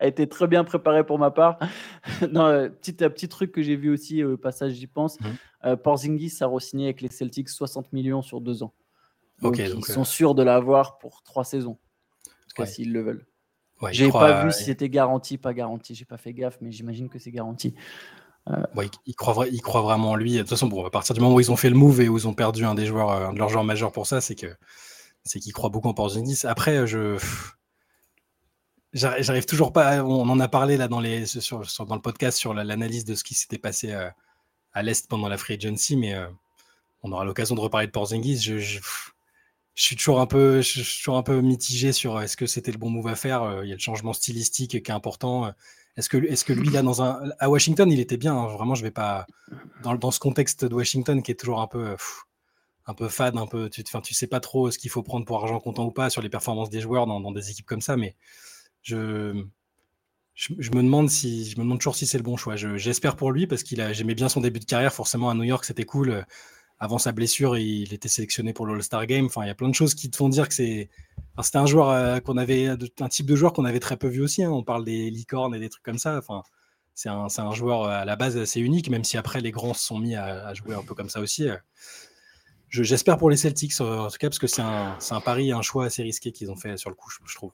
a 0.00 0.06
été 0.06 0.28
très 0.28 0.46
bien 0.46 0.64
préparé 0.64 1.04
pour 1.04 1.18
ma 1.18 1.30
part. 1.30 1.58
non, 2.32 2.68
petit, 2.68 2.92
petit 2.92 3.28
truc 3.28 3.52
que 3.52 3.62
j'ai 3.62 3.76
vu 3.76 3.90
aussi 3.90 4.24
au 4.24 4.36
passage, 4.36 4.72
j'y 4.72 4.86
pense. 4.86 5.18
Mmh. 5.20 5.76
Porzingis 5.76 6.36
a 6.40 6.46
re-signé 6.46 6.86
avec 6.86 7.00
les 7.00 7.08
Celtics 7.08 7.48
60 7.48 7.92
millions 7.92 8.22
sur 8.22 8.40
deux 8.40 8.62
ans. 8.62 8.74
Donc, 9.42 9.58
ils 9.58 9.84
sont 9.84 10.02
euh, 10.02 10.04
sûrs 10.04 10.34
de 10.34 10.42
l'avoir 10.42 10.98
pour 10.98 11.22
trois 11.22 11.44
saisons. 11.44 11.78
En 12.26 12.48
tout 12.48 12.54
cas, 12.56 12.66
s'ils 12.66 12.92
le 12.92 13.02
veulent. 13.02 13.26
j'ai 13.90 14.10
pas 14.10 14.44
vu 14.44 14.52
si 14.52 14.64
c'était 14.64 14.88
garanti, 14.88 15.38
pas 15.38 15.52
garanti. 15.52 15.94
J'ai 15.94 16.04
pas 16.04 16.16
fait 16.16 16.32
gaffe, 16.32 16.58
mais 16.60 16.70
j'imagine 16.70 17.08
que 17.08 17.18
c'est 17.18 17.32
garanti. 17.32 17.74
Euh... 18.48 18.62
ils, 19.06 19.14
croient, 19.14 19.46
ils 19.48 19.62
croient 19.62 19.82
vraiment 19.82 20.12
en 20.12 20.16
lui. 20.16 20.34
De 20.34 20.40
toute 20.40 20.50
façon, 20.50 20.68
bon, 20.68 20.84
à 20.84 20.90
partir 20.90 21.14
du 21.14 21.20
moment 21.20 21.34
où 21.34 21.40
ils 21.40 21.50
ont 21.50 21.56
fait 21.56 21.70
le 21.70 21.76
move 21.76 22.00
et 22.00 22.08
où 22.08 22.16
ils 22.16 22.28
ont 22.28 22.34
perdu 22.34 22.64
un 22.64 22.74
des 22.74 22.86
joueurs, 22.86 23.10
un 23.10 23.32
de 23.32 23.38
leurs 23.38 23.48
joueurs 23.48 23.64
majeurs 23.64 23.92
pour 23.92 24.06
ça, 24.06 24.20
c'est 24.20 24.34
que 24.34 24.54
c'est 25.24 25.40
qu'ils 25.40 25.52
croient 25.52 25.70
beaucoup 25.70 25.88
en 25.88 25.94
Porzingis. 25.94 26.46
Après, 26.46 26.86
je 26.86 27.16
j'arrive 28.94 29.46
toujours 29.46 29.72
pas. 29.72 30.02
On 30.04 30.28
en 30.28 30.40
a 30.40 30.48
parlé 30.48 30.76
là 30.76 30.88
dans 30.88 31.00
les 31.00 31.26
sur, 31.26 31.62
dans 31.86 31.94
le 31.94 32.00
podcast 32.00 32.38
sur 32.38 32.54
l'analyse 32.54 33.04
de 33.04 33.14
ce 33.14 33.24
qui 33.24 33.34
s'était 33.34 33.58
passé 33.58 33.92
euh, 33.92 34.08
à, 34.72 34.82
l'est 34.82 35.06
pendant 35.08 35.28
la 35.28 35.36
free 35.36 35.54
agency, 35.54 35.96
mais 35.96 36.14
euh, 36.14 36.26
on 37.02 37.12
aura 37.12 37.24
l'occasion 37.24 37.54
de 37.54 37.60
reparler 37.60 37.86
de 37.86 37.92
Porzingis. 37.92 38.38
je, 38.38 38.58
je 38.58 38.80
suis 39.74 39.96
toujours 39.96 40.20
un 40.20 40.26
peu, 40.26 40.62
toujours 40.62 41.16
un 41.16 41.22
peu 41.22 41.40
mitigé 41.40 41.92
sur 41.92 42.16
euh, 42.16 42.20
est-ce 42.22 42.36
que 42.36 42.46
c'était 42.46 42.72
le 42.72 42.78
bon 42.78 42.90
move 42.90 43.08
à 43.08 43.16
faire. 43.16 43.62
Il 43.64 43.68
y 43.68 43.72
a 43.72 43.74
le 43.74 43.80
changement 43.80 44.12
stylistique 44.12 44.70
qui 44.70 44.90
est 44.90 44.94
important. 44.94 45.52
Est-ce 45.96 46.08
que, 46.08 46.16
est-ce 46.16 46.44
que 46.44 46.52
lui 46.52 46.70
là 46.70 46.82
dans 46.82 47.02
un, 47.02 47.30
à 47.38 47.50
Washington, 47.50 47.90
il 47.90 48.00
était 48.00 48.16
bien. 48.16 48.36
Hein, 48.36 48.46
vraiment, 48.46 48.74
je 48.74 48.82
vais 48.82 48.90
pas 48.90 49.26
dans, 49.82 49.94
dans, 49.94 50.10
ce 50.10 50.20
contexte 50.20 50.64
de 50.64 50.74
Washington 50.74 51.22
qui 51.22 51.32
est 51.32 51.36
toujours 51.36 51.60
un 51.60 51.66
peu, 51.66 51.96
un 52.86 52.94
peu 52.94 53.08
fade, 53.08 53.36
un 53.36 53.46
peu. 53.46 53.68
Tu, 53.68 53.82
tu 53.82 54.14
sais 54.14 54.26
pas 54.28 54.40
trop 54.40 54.70
ce 54.70 54.78
qu'il 54.78 54.90
faut 54.90 55.02
prendre 55.02 55.24
pour 55.26 55.42
argent 55.42 55.58
comptant 55.58 55.84
ou 55.84 55.90
pas 55.90 56.10
sur 56.10 56.22
les 56.22 56.28
performances 56.28 56.70
des 56.70 56.80
joueurs 56.80 57.06
dans, 57.06 57.20
dans 57.20 57.32
des 57.32 57.50
équipes 57.50 57.66
comme 57.66 57.80
ça. 57.80 57.96
Mais 57.96 58.14
je, 58.84 59.44
je, 60.34 60.70
me 60.70 60.82
demande 60.82 61.10
si, 61.10 61.50
je 61.50 61.58
me 61.58 61.64
demande 61.64 61.78
toujours 61.78 61.96
si 61.96 62.06
c'est 62.06 62.18
le 62.18 62.22
bon 62.22 62.36
choix. 62.36 62.54
j'espère 62.56 63.16
pour 63.16 63.32
lui 63.32 63.48
parce 63.48 63.64
qu'il 63.64 63.80
a, 63.80 63.92
j'aimais 63.92 64.14
bien 64.14 64.28
son 64.28 64.40
début 64.40 64.60
de 64.60 64.64
carrière. 64.64 64.92
Forcément 64.92 65.30
à 65.30 65.34
New 65.34 65.42
York, 65.42 65.64
c'était 65.64 65.84
cool 65.84 66.24
avant 66.78 66.98
sa 66.98 67.12
blessure, 67.12 67.56
il 67.56 67.92
était 67.94 68.08
sélectionné 68.08 68.52
pour 68.52 68.66
l'All-Star 68.66 69.06
Game. 69.06 69.26
Enfin, 69.26 69.42
il 69.44 69.48
y 69.48 69.50
a 69.50 69.54
plein 69.54 69.68
de 69.68 69.74
choses 69.74 69.94
qui 69.94 70.10
te 70.10 70.16
font 70.16 70.28
dire 70.28 70.48
que 70.48 70.54
c'est. 70.54 70.90
c'était 71.42 71.58
un 71.58 71.66
joueur 71.66 71.90
euh, 71.90 72.20
qu'on 72.20 72.36
avait, 72.36 72.66
un 72.66 73.08
type 73.08 73.26
de 73.26 73.36
joueur 73.36 73.52
qu'on 73.52 73.64
avait 73.64 73.80
très 73.80 73.96
peu 73.96 74.08
vu 74.08 74.22
aussi. 74.22 74.42
Hein. 74.42 74.50
On 74.50 74.62
parle 74.62 74.84
des 74.84 75.10
licornes 75.10 75.54
et 75.54 75.60
des 75.60 75.68
trucs 75.68 75.84
comme 75.84 75.98
ça. 75.98 76.18
Enfin, 76.18 76.42
c'est 76.94 77.08
un, 77.08 77.26
un, 77.36 77.52
joueur 77.52 77.84
euh, 77.84 78.02
à 78.02 78.04
la 78.04 78.16
base 78.16 78.36
assez 78.36 78.60
unique, 78.60 78.90
même 78.90 79.04
si 79.04 79.16
après 79.16 79.40
les 79.40 79.50
grands 79.50 79.74
se 79.74 79.84
sont 79.84 79.98
mis 79.98 80.14
à, 80.14 80.52
jouer 80.54 80.74
un 80.74 80.82
peu 80.82 80.94
comme 80.94 81.08
ça 81.08 81.20
aussi. 81.20 81.46
Euh. 82.78 82.82
J'espère 82.82 83.16
pour 83.16 83.30
les 83.30 83.36
Celtics, 83.36 83.80
en 83.80 84.08
tout 84.08 84.18
cas, 84.18 84.28
parce 84.28 84.38
que 84.38 84.46
c'est 84.46 84.62
un, 84.62 84.98
un, 85.10 85.20
pari, 85.20 85.52
un 85.52 85.62
choix 85.62 85.86
assez 85.86 86.02
risqué 86.02 86.32
qu'ils 86.32 86.50
ont 86.50 86.56
fait 86.56 86.76
sur 86.76 86.90
le 86.90 86.96
coup, 86.96 87.10
je 87.26 87.34
trouve. 87.34 87.52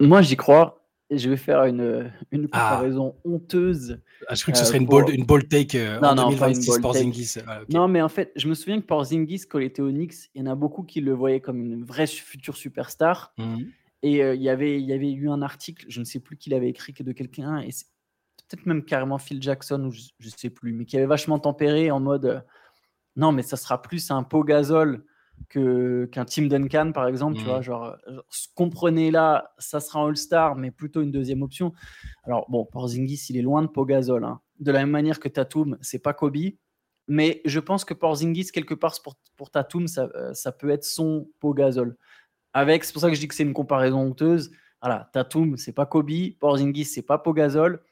Moi, 0.00 0.22
j'y 0.22 0.36
crois 0.36 0.82
je 1.10 1.30
vais 1.30 1.36
faire 1.36 1.64
une, 1.64 2.10
une 2.32 2.48
ah. 2.52 2.70
comparaison 2.70 3.14
honteuse. 3.24 4.00
Ah, 4.28 4.34
je 4.34 4.42
crois 4.42 4.52
que 4.52 4.58
ce 4.58 4.64
serait 4.64 4.78
une, 4.78 4.86
bold, 4.86 5.08
une 5.08 5.24
bold 5.24 5.48
take 5.48 5.78
euh, 5.78 6.00
non, 6.00 6.08
en 6.08 6.14
non, 6.16 6.30
2026 6.30 6.78
Porzingis. 6.80 7.34
Ah, 7.46 7.60
non, 7.68 7.88
mais 7.88 8.02
en 8.02 8.08
fait, 8.08 8.32
je 8.36 8.48
me 8.48 8.54
souviens 8.54 8.80
que 8.80 8.86
Porzingis, 8.86 9.42
quand 9.48 9.58
il 9.58 9.66
était 9.66 9.82
au 9.82 9.90
Knicks, 9.90 10.30
il 10.34 10.40
y 10.40 10.42
en 10.42 10.50
a 10.50 10.54
beaucoup 10.54 10.82
qui 10.82 11.00
le 11.00 11.12
voyaient 11.12 11.40
comme 11.40 11.64
une 11.64 11.84
vraie 11.84 12.06
future 12.06 12.56
superstar. 12.56 13.32
Mmh. 13.38 13.56
Et 14.02 14.22
euh, 14.22 14.34
il, 14.34 14.42
y 14.42 14.48
avait, 14.48 14.80
il 14.80 14.86
y 14.86 14.92
avait 14.92 15.12
eu 15.12 15.30
un 15.30 15.42
article, 15.42 15.86
je 15.88 16.00
ne 16.00 16.04
sais 16.04 16.20
plus 16.20 16.36
qui 16.36 16.50
l'avait 16.50 16.68
écrit, 16.68 16.92
que 16.92 17.02
de 17.02 17.12
quelqu'un, 17.12 17.58
et 17.58 17.70
peut-être 18.48 18.66
même 18.66 18.84
carrément 18.84 19.18
Phil 19.18 19.42
Jackson, 19.42 19.84
ou 19.84 19.92
je 19.92 20.26
ne 20.26 20.30
sais 20.36 20.50
plus, 20.50 20.72
mais 20.72 20.84
qui 20.84 20.96
avait 20.96 21.06
vachement 21.06 21.38
tempéré 21.38 21.90
en 21.90 22.00
mode 22.00 22.26
euh, 22.26 22.40
non, 23.16 23.32
mais 23.32 23.42
ça 23.42 23.56
sera 23.56 23.80
plus 23.82 24.10
un 24.10 24.22
pot 24.22 24.44
gazole 24.44 25.04
que 25.48 26.06
qu'un 26.12 26.24
Team 26.24 26.48
Duncan 26.48 26.92
par 26.92 27.06
exemple, 27.08 27.36
tu 27.36 27.44
vois, 27.44 27.60
mmh. 27.60 27.62
genre, 27.62 27.96
comprenez 28.54 29.10
là, 29.10 29.54
ça 29.58 29.80
sera 29.80 30.00
un 30.00 30.08
All-Star, 30.08 30.56
mais 30.56 30.70
plutôt 30.70 31.02
une 31.02 31.10
deuxième 31.10 31.42
option. 31.42 31.72
Alors 32.24 32.46
bon, 32.48 32.64
Porzingis, 32.64 33.26
il 33.30 33.36
est 33.36 33.42
loin 33.42 33.62
de 33.62 33.68
Pogazol, 33.68 34.24
hein. 34.24 34.40
de 34.60 34.72
la 34.72 34.80
même 34.80 34.90
manière 34.90 35.20
que 35.20 35.28
Tatum, 35.28 35.76
c'est 35.80 35.98
pas 35.98 36.14
Kobe, 36.14 36.36
mais 37.08 37.40
je 37.44 37.60
pense 37.60 37.84
que 37.84 37.94
Porzingis 37.94 38.50
quelque 38.52 38.74
part 38.74 38.94
pour, 39.02 39.16
pour 39.36 39.50
Tatum, 39.50 39.86
ça, 39.86 40.08
euh, 40.14 40.32
ça 40.34 40.52
peut 40.52 40.70
être 40.70 40.84
son 40.84 41.28
Pogazol. 41.40 41.96
Avec, 42.52 42.84
c'est 42.84 42.92
pour 42.92 43.02
ça 43.02 43.08
que 43.08 43.14
je 43.14 43.20
dis 43.20 43.28
que 43.28 43.34
c'est 43.34 43.42
une 43.42 43.52
comparaison 43.52 44.00
honteuse. 44.00 44.50
Voilà, 44.80 45.10
Tatum, 45.12 45.56
c'est 45.56 45.72
pas 45.72 45.86
Kobe, 45.86 46.10
Porzingis, 46.40 46.86
c'est 46.86 47.02
pas 47.02 47.18
Pogazol. 47.18 47.82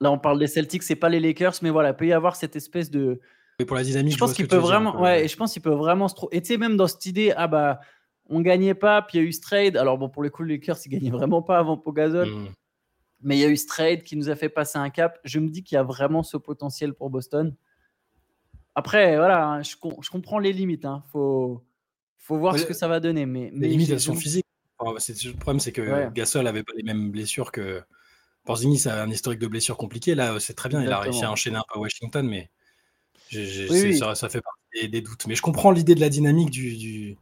Là, 0.00 0.10
on 0.10 0.18
parle 0.18 0.38
des 0.38 0.46
Celtics, 0.46 0.82
c'est 0.82 0.96
pas 0.96 1.08
les 1.08 1.20
Lakers, 1.20 1.54
mais 1.62 1.70
voilà, 1.70 1.90
il 1.90 1.96
peut 1.96 2.06
y 2.06 2.12
avoir 2.12 2.36
cette 2.36 2.56
espèce 2.56 2.90
de 2.90 3.20
pour 3.64 3.76
la 3.76 3.82
dynamique, 3.82 4.14
je, 4.14 4.18
pense 4.18 4.32
qu'il 4.32 4.48
peut 4.48 4.56
vraiment, 4.56 5.00
ouais, 5.00 5.28
je 5.28 5.36
pense 5.36 5.52
qu'il 5.52 5.62
peut 5.62 5.70
vraiment 5.70 6.08
se 6.08 6.14
trouver. 6.14 6.36
Et 6.36 6.42
tu 6.42 6.48
sais, 6.48 6.58
même 6.58 6.76
dans 6.76 6.86
cette 6.86 7.06
idée, 7.06 7.32
ah 7.36 7.46
bah, 7.46 7.80
on 8.28 8.40
gagnait 8.40 8.74
pas, 8.74 9.02
puis 9.02 9.18
il 9.18 9.22
y 9.22 9.24
a 9.24 9.28
eu 9.28 9.32
ce 9.32 9.40
trade. 9.40 9.76
Alors 9.76 9.98
bon, 9.98 10.08
pour 10.08 10.22
les 10.22 10.30
coups, 10.30 10.48
les 10.48 10.56
Lakers, 10.56 10.78
ils 10.86 10.88
gagnaient 10.88 11.10
vraiment 11.10 11.42
pas 11.42 11.58
avant 11.58 11.76
Pogazol. 11.76 12.28
Mm. 12.28 12.48
Mais 13.22 13.36
il 13.36 13.40
y 13.40 13.44
a 13.44 13.48
eu 13.48 13.56
ce 13.56 13.66
trade 13.66 14.02
qui 14.02 14.16
nous 14.16 14.30
a 14.30 14.36
fait 14.36 14.48
passer 14.48 14.78
un 14.78 14.88
cap. 14.88 15.18
Je 15.24 15.38
me 15.40 15.48
dis 15.48 15.62
qu'il 15.62 15.76
y 15.76 15.78
a 15.78 15.82
vraiment 15.82 16.22
ce 16.22 16.36
potentiel 16.36 16.94
pour 16.94 17.10
Boston. 17.10 17.54
Après, 18.74 19.16
voilà, 19.16 19.46
hein, 19.46 19.62
je, 19.62 19.74
je 20.00 20.10
comprends 20.10 20.38
les 20.38 20.52
limites. 20.52 20.86
Hein. 20.86 21.02
Faut, 21.12 21.62
faut 22.16 22.38
voir 22.38 22.58
ce 22.58 22.64
que 22.64 22.72
ça 22.72 22.88
va 22.88 23.00
donner. 23.00 23.26
Mais, 23.26 23.50
les 23.52 23.68
limites, 23.68 23.90
elles 23.90 24.00
sont 24.00 24.14
physiques. 24.14 24.46
le 24.80 25.32
problème, 25.32 25.60
c'est 25.60 25.72
que 25.72 26.10
Gasol 26.12 26.46
avait 26.46 26.62
pas 26.62 26.72
les 26.76 26.84
mêmes 26.84 27.10
blessures 27.10 27.52
que 27.52 27.82
Porzingis 28.44 28.88
a 28.88 29.02
un 29.02 29.10
historique 29.10 29.40
de 29.40 29.48
blessures 29.48 29.76
compliquées. 29.76 30.14
Là, 30.14 30.38
c'est 30.40 30.54
très 30.54 30.68
bien. 30.68 30.82
Il 30.82 30.90
a 30.90 31.00
réussi 31.00 31.24
à 31.24 31.30
enchaîner 31.30 31.56
un 31.56 31.64
peu 31.68 31.78
à 31.78 31.82
Washington, 31.82 32.26
mais 32.26 32.50
ça, 33.30 34.28
fait 34.28 34.40
partie 34.40 34.88
des, 34.88 35.00
doutes. 35.00 35.26
Mais 35.26 35.34
je 35.34 35.42
comprends 35.42 35.70
l'idée 35.70 35.94
de 35.94 36.00
la 36.00 36.08
dynamique 36.08 36.50
du, 36.50 37.16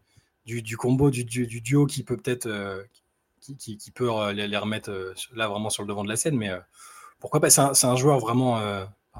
du, 0.44 0.62
du, 0.62 0.77
combo, 0.77 1.11
du, 1.11 1.25
du, 1.25 1.61
duo 1.61 1.87
qui 1.87 2.03
peut 2.03 2.16
peut-être 2.16 2.47
euh, 2.47 2.83
qui, 3.40 3.77
qui, 3.77 3.90
peut 3.90 4.11
euh, 4.11 4.33
les, 4.33 4.57
remettre 4.57 4.90
euh, 4.90 5.14
là 5.35 5.49
vraiment 5.49 5.71
sur 5.71 5.83
le 5.83 5.88
devant 5.88 6.05
de 6.05 6.09
la 6.09 6.16
scène. 6.16 6.37
Mais 6.37 6.51
pourquoi 7.21 7.40
pas 7.40 7.51
C'est 7.51 7.61
un, 7.61 7.73
un, 7.90 7.97
joueur 7.97 8.18
vraiment. 8.18 8.61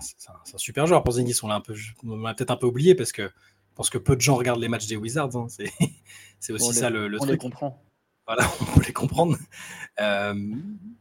c'est 0.01 0.31
un, 0.31 0.59
super 0.59 0.87
joueur 0.87 1.03
pour 1.05 1.15
Zingis. 1.15 1.39
On 1.43 1.49
l'a 1.49 1.61
peut-être 2.35 2.51
un 2.51 2.57
peu 2.57 2.67
oublié 2.67 2.95
parce 2.95 3.13
que 3.13 3.23
je 3.25 3.75
pense 3.75 3.91
que 3.91 3.99
peu 3.99 4.17
de 4.17 4.21
gens 4.21 4.37
regardent 4.37 4.61
les 4.61 4.69
matchs 4.69 4.87
des 4.87 4.97
Wizards. 4.97 5.37
Hein. 5.37 5.47
C'est 6.41 6.53
aussi 6.53 6.75
ça 6.75 6.91
le, 6.91 7.09
le 7.09 7.19
on 7.19 7.21
truc. 7.21 7.33
les 7.33 7.39
comprend. 7.39 7.83
Voilà, 8.27 8.51
on 8.61 8.65
peut 8.79 8.87
les 8.87 8.93
comprendre. 8.93 9.37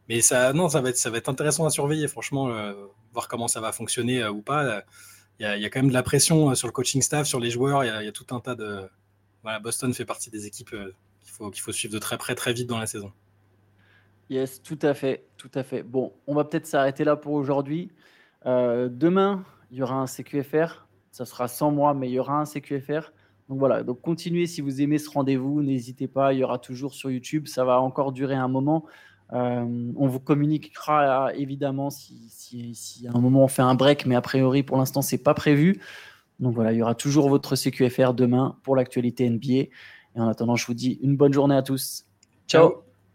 mais 0.08 0.20
ça, 0.20 0.52
non, 0.52 0.68
ça 0.68 0.80
va, 0.80 0.90
être, 0.90 0.98
ça 0.98 1.10
va 1.10 1.18
être 1.18 1.28
intéressant 1.28 1.64
à 1.64 1.70
surveiller, 1.70 2.08
franchement, 2.08 2.48
voir 3.12 3.28
comment 3.28 3.48
ça 3.48 3.60
va 3.60 3.72
fonctionner 3.72 4.26
ou 4.26 4.42
pas 4.42 4.82
il 5.40 5.46
y, 5.60 5.64
a 5.64 5.70
quand 5.70 5.80
même 5.80 5.88
de 5.88 5.94
la 5.94 6.02
pression 6.02 6.50
euh, 6.50 6.54
sur 6.54 6.66
le 6.66 6.72
coaching 6.72 7.00
staff, 7.00 7.26
sur 7.26 7.38
les 7.38 7.50
joueurs. 7.50 7.84
Il 7.84 8.04
y, 8.04 8.08
a 8.08 8.12
tout 8.12 8.26
un 8.34 8.40
tas 8.40 8.54
de. 8.54 8.88
Voilà, 9.42 9.60
Boston 9.60 9.94
fait 9.94 10.04
partie 10.04 10.30
des 10.30 10.46
équipes 10.46 10.72
euh, 10.72 10.92
qu'il 11.20 11.32
faut, 11.32 11.50
qu'il 11.50 11.62
faut 11.62 11.72
suivre 11.72 11.94
de 11.94 11.98
très 11.98 12.18
près, 12.18 12.34
très 12.34 12.52
vite 12.52 12.66
dans 12.66 12.78
la 12.78 12.86
saison. 12.86 13.12
Yes, 14.30 14.60
tout 14.62 14.78
à 14.82 14.94
fait, 14.94 15.24
tout 15.36 15.50
à 15.54 15.62
fait. 15.62 15.82
Bon, 15.82 16.12
on 16.26 16.34
va 16.34 16.44
peut-être 16.44 16.66
s'arrêter 16.66 17.04
là 17.04 17.16
pour 17.16 17.32
aujourd'hui. 17.32 17.90
Euh, 18.46 18.88
demain, 18.90 19.44
il 19.70 19.78
y 19.78 19.82
aura 19.82 19.94
un 19.94 20.06
CQFR. 20.06 20.86
Ça 21.12 21.24
sera 21.24 21.48
sans 21.48 21.70
moi, 21.70 21.94
mais 21.94 22.08
il 22.08 22.12
y 22.12 22.18
aura 22.18 22.40
un 22.40 22.44
CQFR. 22.44 23.12
Donc 23.48 23.58
voilà, 23.58 23.82
donc 23.82 24.02
continuez 24.02 24.46
si 24.46 24.60
vous 24.60 24.82
aimez 24.82 24.98
ce 24.98 25.08
rendez-vous, 25.08 25.62
n'hésitez 25.62 26.06
pas, 26.06 26.34
il 26.34 26.40
y 26.40 26.44
aura 26.44 26.58
toujours 26.58 26.92
sur 26.92 27.10
YouTube, 27.10 27.46
ça 27.46 27.64
va 27.64 27.80
encore 27.80 28.12
durer 28.12 28.34
un 28.34 28.48
moment. 28.48 28.84
Euh, 29.32 29.92
on 29.96 30.06
vous 30.06 30.20
communiquera 30.20 31.34
évidemment 31.34 31.90
si, 31.90 33.06
à 33.06 33.16
un 33.16 33.20
moment 33.20 33.44
on 33.44 33.48
fait 33.48 33.62
un 33.62 33.74
break, 33.74 34.06
mais 34.06 34.14
a 34.14 34.22
priori 34.22 34.62
pour 34.62 34.78
l'instant 34.78 35.02
c'est 35.02 35.22
pas 35.22 35.34
prévu. 35.34 35.80
Donc 36.40 36.54
voilà, 36.54 36.72
il 36.72 36.78
y 36.78 36.82
aura 36.82 36.94
toujours 36.94 37.28
votre 37.28 37.56
CQFR 37.56 38.14
demain 38.14 38.56
pour 38.62 38.76
l'actualité 38.76 39.28
NBA. 39.28 39.52
Et 39.52 39.70
en 40.20 40.28
attendant, 40.28 40.56
je 40.56 40.66
vous 40.66 40.74
dis 40.74 40.98
une 41.02 41.16
bonne 41.16 41.32
journée 41.32 41.56
à 41.56 41.62
tous. 41.62 42.04
Ciao. 42.46 42.87